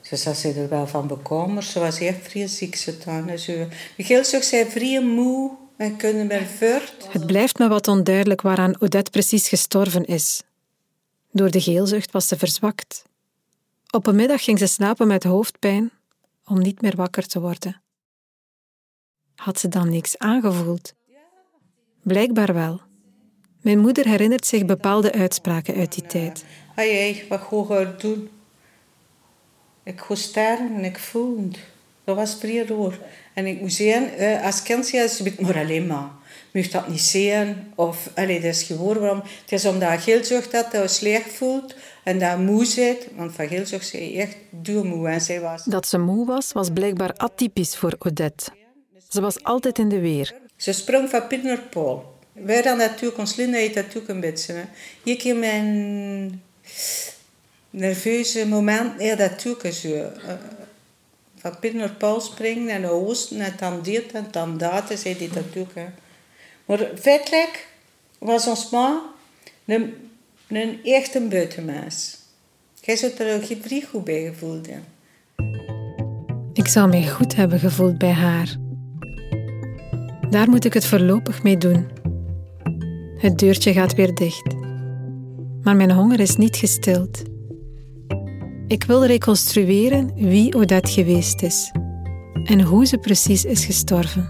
Ze 0.02 0.16
zei 0.16 0.36
ze 0.36 0.54
er 0.54 0.70
wel 0.70 0.88
van 0.88 1.08
bekomen, 1.08 1.64
ze 1.64 1.80
was 1.80 2.00
echt 2.00 2.18
vrij 2.22 2.48
ziek. 2.48 2.76
Ze 2.76 2.98
dan, 2.98 3.32
schildzucht 3.98 4.46
zei 4.46 4.70
vrij 4.70 5.02
moe 5.02 5.52
en 5.78 5.98
kunnen. 5.98 6.30
Het 7.10 7.26
blijft 7.26 7.58
me 7.60 7.68
wat 7.68 7.88
onduidelijk 7.88 8.42
waaraan 8.42 8.82
Odette 8.82 9.12
precies 9.12 9.48
gestorven 9.48 10.06
is. 10.06 10.44
Door 11.32 11.52
de 11.52 11.62
geelzucht 11.62 12.12
was 12.12 12.28
ze 12.28 12.38
verzwakt. 12.38 13.06
Op 13.90 14.08
een 14.08 14.16
middag 14.16 14.44
ging 14.44 14.60
ze 14.60 14.68
slapen 14.68 15.08
met 15.08 15.24
hoofdpijn 15.24 15.92
om 16.46 16.62
niet 16.62 16.82
meer 16.82 16.96
wakker 16.96 17.28
te 17.28 17.40
worden. 17.40 17.82
Had 19.36 19.60
ze 19.60 19.68
dan 19.68 19.90
niks 19.90 20.18
aangevoeld? 20.18 20.94
Blijkbaar 22.02 22.54
wel. 22.54 22.82
Mijn 23.62 23.80
moeder 23.80 24.06
herinnert 24.06 24.46
zich 24.46 24.66
bepaalde 24.66 25.12
uitspraken 25.12 25.76
uit 25.76 25.94
die 25.94 26.06
tijd. 26.06 26.46
Hey, 26.76 27.26
wat 27.30 27.42
ga 27.42 27.80
je 27.80 27.96
doen? 27.98 28.30
Ik 29.84 30.00
ga 30.00 30.16
sterven 30.16 30.76
en 30.76 30.84
ik 30.84 31.00
voel 31.00 31.38
het. 31.38 31.60
Dat 32.04 32.16
was 32.16 32.36
vrij 32.40 32.66
roer. 32.66 33.00
En 33.34 33.46
ik 33.46 33.62
moet 33.62 33.74
zeggen, 33.74 34.18
eh, 34.18 34.46
als 34.46 34.64
kind 34.64 34.86
zei 34.86 35.08
ze, 35.08 35.34
maar 35.40 35.58
alleen 35.58 35.88
maar. 35.88 36.10
Je 36.52 36.60
moet 36.60 36.72
dat 36.72 36.88
niet 36.88 37.02
zien. 37.02 37.72
Of, 37.76 38.10
allee, 38.16 38.42
dat 38.42 38.52
is 38.52 38.64
gewoon 38.64 39.00
waarom. 39.00 39.22
Het 39.42 39.52
is 39.52 39.66
omdat 39.66 39.92
je 39.92 40.12
geelzucht 40.12 40.52
dat 40.52 40.68
je 40.72 40.88
slecht 40.88 41.34
voelt. 41.34 41.76
En 42.04 42.20
dat 42.20 42.38
moe 42.38 42.66
zit. 42.66 43.08
Want 43.16 43.36
van 43.36 43.48
geelzucht 43.48 43.88
zei 43.88 44.12
je 44.12 44.22
echt 44.22 44.36
moe. 44.84 45.08
En 45.10 45.22
zij 45.22 45.42
was... 45.42 45.64
Dat 45.64 45.88
ze 45.88 45.98
moe 45.98 46.26
was, 46.26 46.52
was 46.52 46.70
blijkbaar 46.70 47.14
atypisch 47.18 47.76
voor 47.76 47.96
Odette. 48.00 48.52
Ze 49.10 49.22
was 49.22 49.44
altijd 49.44 49.80
in 49.80 49.90
de 49.90 50.00
weer. 50.00 50.34
Ze 50.56 50.74
sprong 50.74 51.10
van 51.10 51.28
Piet 51.28 51.44
naar 51.44 51.62
Paul. 51.62 52.14
Wij 52.34 52.62
dan 52.62 52.78
natuurlijk, 52.78 53.18
ons 53.18 53.36
Linda 53.36 53.58
heet 53.58 53.74
dat 53.74 53.86
ook 53.98 54.08
een 54.08 54.20
beetje. 54.20 54.54
Hè. 54.54 54.64
Je 55.04 55.16
keer 55.16 55.36
mijn 55.36 56.42
nerveuze 57.70 58.48
moment, 58.48 59.02
ja, 59.02 59.16
dat 59.16 59.46
ook 59.48 59.74
zo. 59.74 60.12
Van 61.44 61.60
Piet 61.60 61.74
naar 61.74 61.92
Paul 61.92 62.22
springen 62.22 62.70
en 62.70 62.86
oosten 62.86 63.40
en 63.40 63.54
dan 63.60 63.82
dit 63.82 64.12
en 64.12 64.28
dan 64.32 64.58
dat, 64.58 64.94
zei 64.96 65.18
die 65.18 65.30
dat 65.30 65.58
ook. 65.58 65.74
Hè. 65.74 65.86
Maar 66.66 66.90
feitelijk 66.96 67.68
was 68.18 68.48
ons 68.48 68.70
ma 68.70 69.02
een, 69.66 69.94
een 70.48 70.80
echte 70.84 71.22
buitenmens. 71.22 72.18
Jij 72.82 72.96
zou 72.96 73.12
er 73.18 73.36
ook 73.36 73.46
geen 73.46 73.84
goed 73.90 74.04
bij 74.04 74.26
gevoeld. 74.26 74.68
Ik 76.54 76.68
zou 76.68 76.90
mij 76.90 77.08
goed 77.08 77.36
hebben 77.36 77.60
gevoeld 77.60 77.98
bij 77.98 78.12
haar. 78.12 78.56
Daar 80.30 80.50
moet 80.50 80.66
ik 80.66 80.74
het 80.74 80.86
voorlopig 80.86 81.44
mee 81.44 81.58
doen. 81.58 81.88
Het 83.18 83.40
deurtje 83.40 83.74
gaat 83.74 83.96
weer 83.96 84.16
dicht. 84.16 84.56
Maar 85.62 85.76
mijn 85.76 85.92
honger 85.92 86.20
is 86.20 86.36
niet 86.36 86.56
gestild. 86.56 87.33
Ik 88.68 88.84
wil 88.84 89.06
reconstrueren 89.06 90.12
wie 90.16 90.56
Odette 90.56 90.92
geweest 90.92 91.42
is 91.42 91.72
en 92.44 92.62
hoe 92.62 92.86
ze 92.86 92.98
precies 92.98 93.46
is 93.46 93.66
gestorven. 93.66 94.30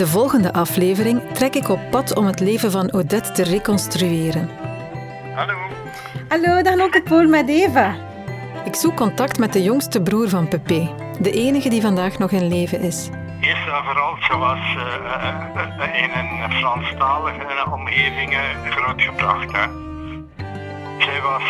De 0.00 0.06
volgende 0.06 0.52
aflevering 0.52 1.22
trek 1.32 1.54
ik 1.54 1.68
op 1.68 1.80
pad 1.90 2.16
om 2.16 2.26
het 2.26 2.40
leven 2.40 2.70
van 2.70 2.92
Odette 2.92 3.32
te 3.32 3.42
reconstrueren. 3.42 4.50
Hallo. 5.34 5.54
Hallo, 6.28 6.62
dag 6.62 6.80
onkel 6.80 7.02
Paul 7.02 7.28
met 7.28 7.48
Eva. 7.48 7.96
Ik 8.64 8.74
zoek 8.74 8.96
contact 8.96 9.38
met 9.38 9.52
de 9.52 9.62
jongste 9.62 10.02
broer 10.02 10.28
van 10.28 10.48
Pepe, 10.48 10.90
de 11.20 11.30
enige 11.30 11.68
die 11.68 11.80
vandaag 11.80 12.18
nog 12.18 12.30
in 12.30 12.48
leven 12.48 12.80
is. 12.80 13.08
Eerst 13.40 13.66
en 13.66 13.84
vooral, 13.84 14.16
ze 14.20 14.36
was 14.36 14.58
uh, 14.76 14.84
uh, 15.78 16.02
in 16.02 16.10
een 16.10 16.52
Franstalige 16.52 17.70
omgeving 17.72 18.36
grootgebracht. 18.70 19.52
Hè. 19.52 19.66
Zij 20.98 21.20
was 21.22 21.42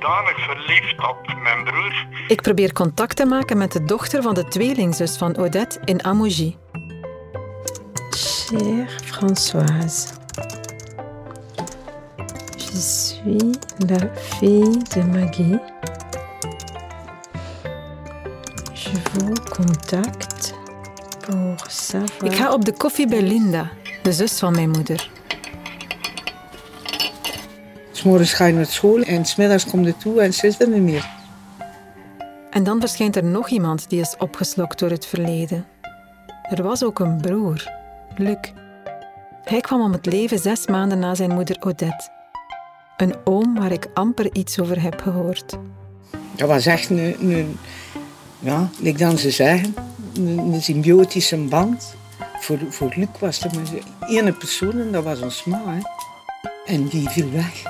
danig 0.00 0.38
verliefd 0.38 1.08
op 1.08 1.36
mijn 1.42 1.64
broer. 1.64 2.06
Ik 2.28 2.42
probeer 2.42 2.72
contact 2.72 3.16
te 3.16 3.26
maken 3.26 3.58
met 3.58 3.72
de 3.72 3.84
dochter 3.84 4.22
van 4.22 4.34
de 4.34 4.44
tweelingzus 4.44 5.16
van 5.16 5.36
Odette 5.36 5.80
in 5.84 6.04
Amougy. 6.04 6.54
Chère 8.48 8.88
Françoise, 9.02 10.14
je 12.56 12.78
suis 12.78 13.52
la 13.88 13.98
fille 14.14 14.78
de 14.94 15.02
Maggie. 15.02 15.58
Rendezvous, 18.84 19.34
contact. 19.50 20.54
Pour 21.20 21.70
savoir. 21.70 22.24
Ik 22.24 22.34
ga 22.34 22.52
op 22.52 22.64
de 22.64 22.72
koffie 22.72 23.08
bij 23.08 23.22
Linda, 23.22 23.70
de 24.02 24.12
zus 24.12 24.38
van 24.38 24.52
mijn 24.52 24.70
moeder. 24.70 25.10
S'morgens 27.90 28.32
ga 28.32 28.46
je 28.46 28.52
naar 28.52 28.66
school 28.66 29.00
en 29.00 29.24
smiddags 29.24 29.66
komt 29.66 29.86
er 29.86 29.96
toe 29.96 30.20
en 30.20 30.34
ze 30.34 30.46
is 30.46 30.60
er 30.60 30.68
niet 30.68 30.82
meer. 30.82 31.08
En 32.50 32.64
dan 32.64 32.80
verschijnt 32.80 33.16
er 33.16 33.24
nog 33.24 33.48
iemand 33.48 33.88
die 33.88 34.00
is 34.00 34.14
opgeslokt 34.18 34.78
door 34.78 34.90
het 34.90 35.06
verleden. 35.06 35.66
Er 36.42 36.62
was 36.62 36.84
ook 36.84 36.98
een 36.98 37.20
broer, 37.20 37.70
Luc. 38.18 38.52
Hij 39.44 39.60
kwam 39.60 39.80
om 39.80 39.92
het 39.92 40.06
leven 40.06 40.38
zes 40.38 40.66
maanden 40.66 40.98
na 40.98 41.14
zijn 41.14 41.34
moeder 41.34 41.56
Odette. 41.60 42.08
Een 42.96 43.14
oom 43.24 43.54
waar 43.54 43.72
ik 43.72 43.88
amper 43.94 44.34
iets 44.34 44.60
over 44.60 44.82
heb 44.82 45.00
gehoord. 45.00 45.56
Dat 46.36 46.48
was 46.48 46.66
echt 46.66 46.90
een, 46.90 47.30
een 47.30 47.58
ja, 48.38 48.68
ik 48.80 48.98
dan 48.98 49.18
ze 49.18 49.30
zeggen, 49.30 49.74
een, 50.14 50.38
een 50.38 50.62
symbiotische 50.62 51.36
band. 51.36 51.96
Voor, 52.40 52.58
voor 52.68 52.92
Luc 52.96 53.08
was 53.20 53.40
er 53.44 53.50
maar 53.54 54.08
één 54.08 54.36
persoon 54.36 54.80
en 54.80 54.92
dat 54.92 55.04
was 55.04 55.20
ons 55.20 55.44
ma. 55.44 55.62
Hè. 55.66 55.80
En 56.72 56.86
die 56.86 57.08
viel 57.08 57.30
weg. 57.30 57.62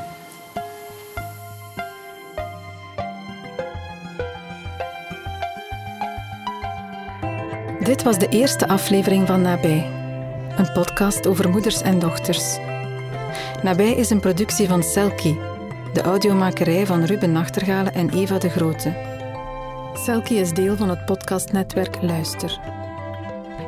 Dit 7.86 8.02
was 8.02 8.18
de 8.18 8.28
eerste 8.28 8.68
aflevering 8.68 9.26
van 9.26 9.42
Nabij, 9.42 9.90
een 10.56 10.72
podcast 10.72 11.26
over 11.26 11.48
moeders 11.48 11.82
en 11.82 11.98
dochters. 11.98 12.58
Nabij 13.62 13.92
is 13.92 14.10
een 14.10 14.20
productie 14.20 14.68
van 14.68 14.82
Selkie, 14.82 15.38
de 15.92 16.02
audiomakerij 16.02 16.86
van 16.86 17.04
Ruben 17.04 17.32
Nachtergalen 17.32 17.94
en 17.94 18.10
Eva 18.10 18.38
de 18.38 18.48
Grote. 18.48 18.94
Selkie 19.94 20.38
is 20.38 20.52
deel 20.52 20.76
van 20.76 20.88
het 20.88 21.04
podcastnetwerk 21.04 22.02
Luister. 22.02 22.60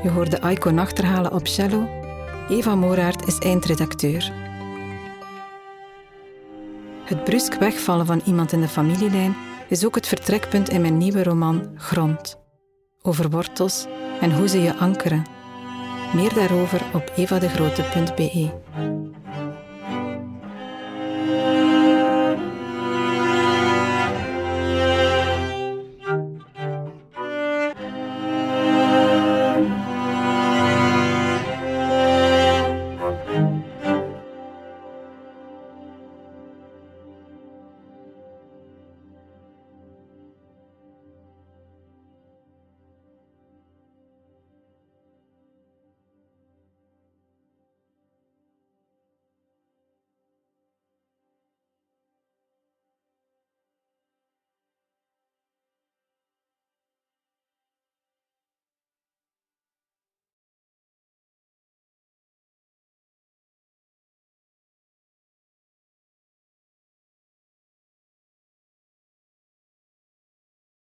Je 0.03 0.11
hoorde 0.11 0.40
Aiko 0.40 0.70
Nachterhalen 0.70 1.33
op 1.33 1.46
cello. 1.46 1.88
Eva 2.48 2.74
Moraert 2.74 3.27
is 3.27 3.38
eindredacteur. 3.38 4.33
Het 7.05 7.24
brusk 7.24 7.55
wegvallen 7.55 8.07
van 8.07 8.20
iemand 8.24 8.53
in 8.53 8.61
de 8.61 8.68
familielijn 8.68 9.37
is 9.68 9.85
ook 9.85 9.94
het 9.94 10.07
vertrekpunt 10.07 10.68
in 10.68 10.81
mijn 10.81 10.98
nieuwe 10.98 11.22
roman 11.22 11.68
Grond. 11.77 12.38
Over 13.03 13.31
wortels 13.31 13.87
en 14.20 14.37
hoe 14.37 14.48
ze 14.48 14.61
je 14.62 14.77
ankeren. 14.77 15.38
Meer 16.14 16.35
daarover 16.35 16.81
op 16.92 17.12
evadegrote.be. 17.16 18.51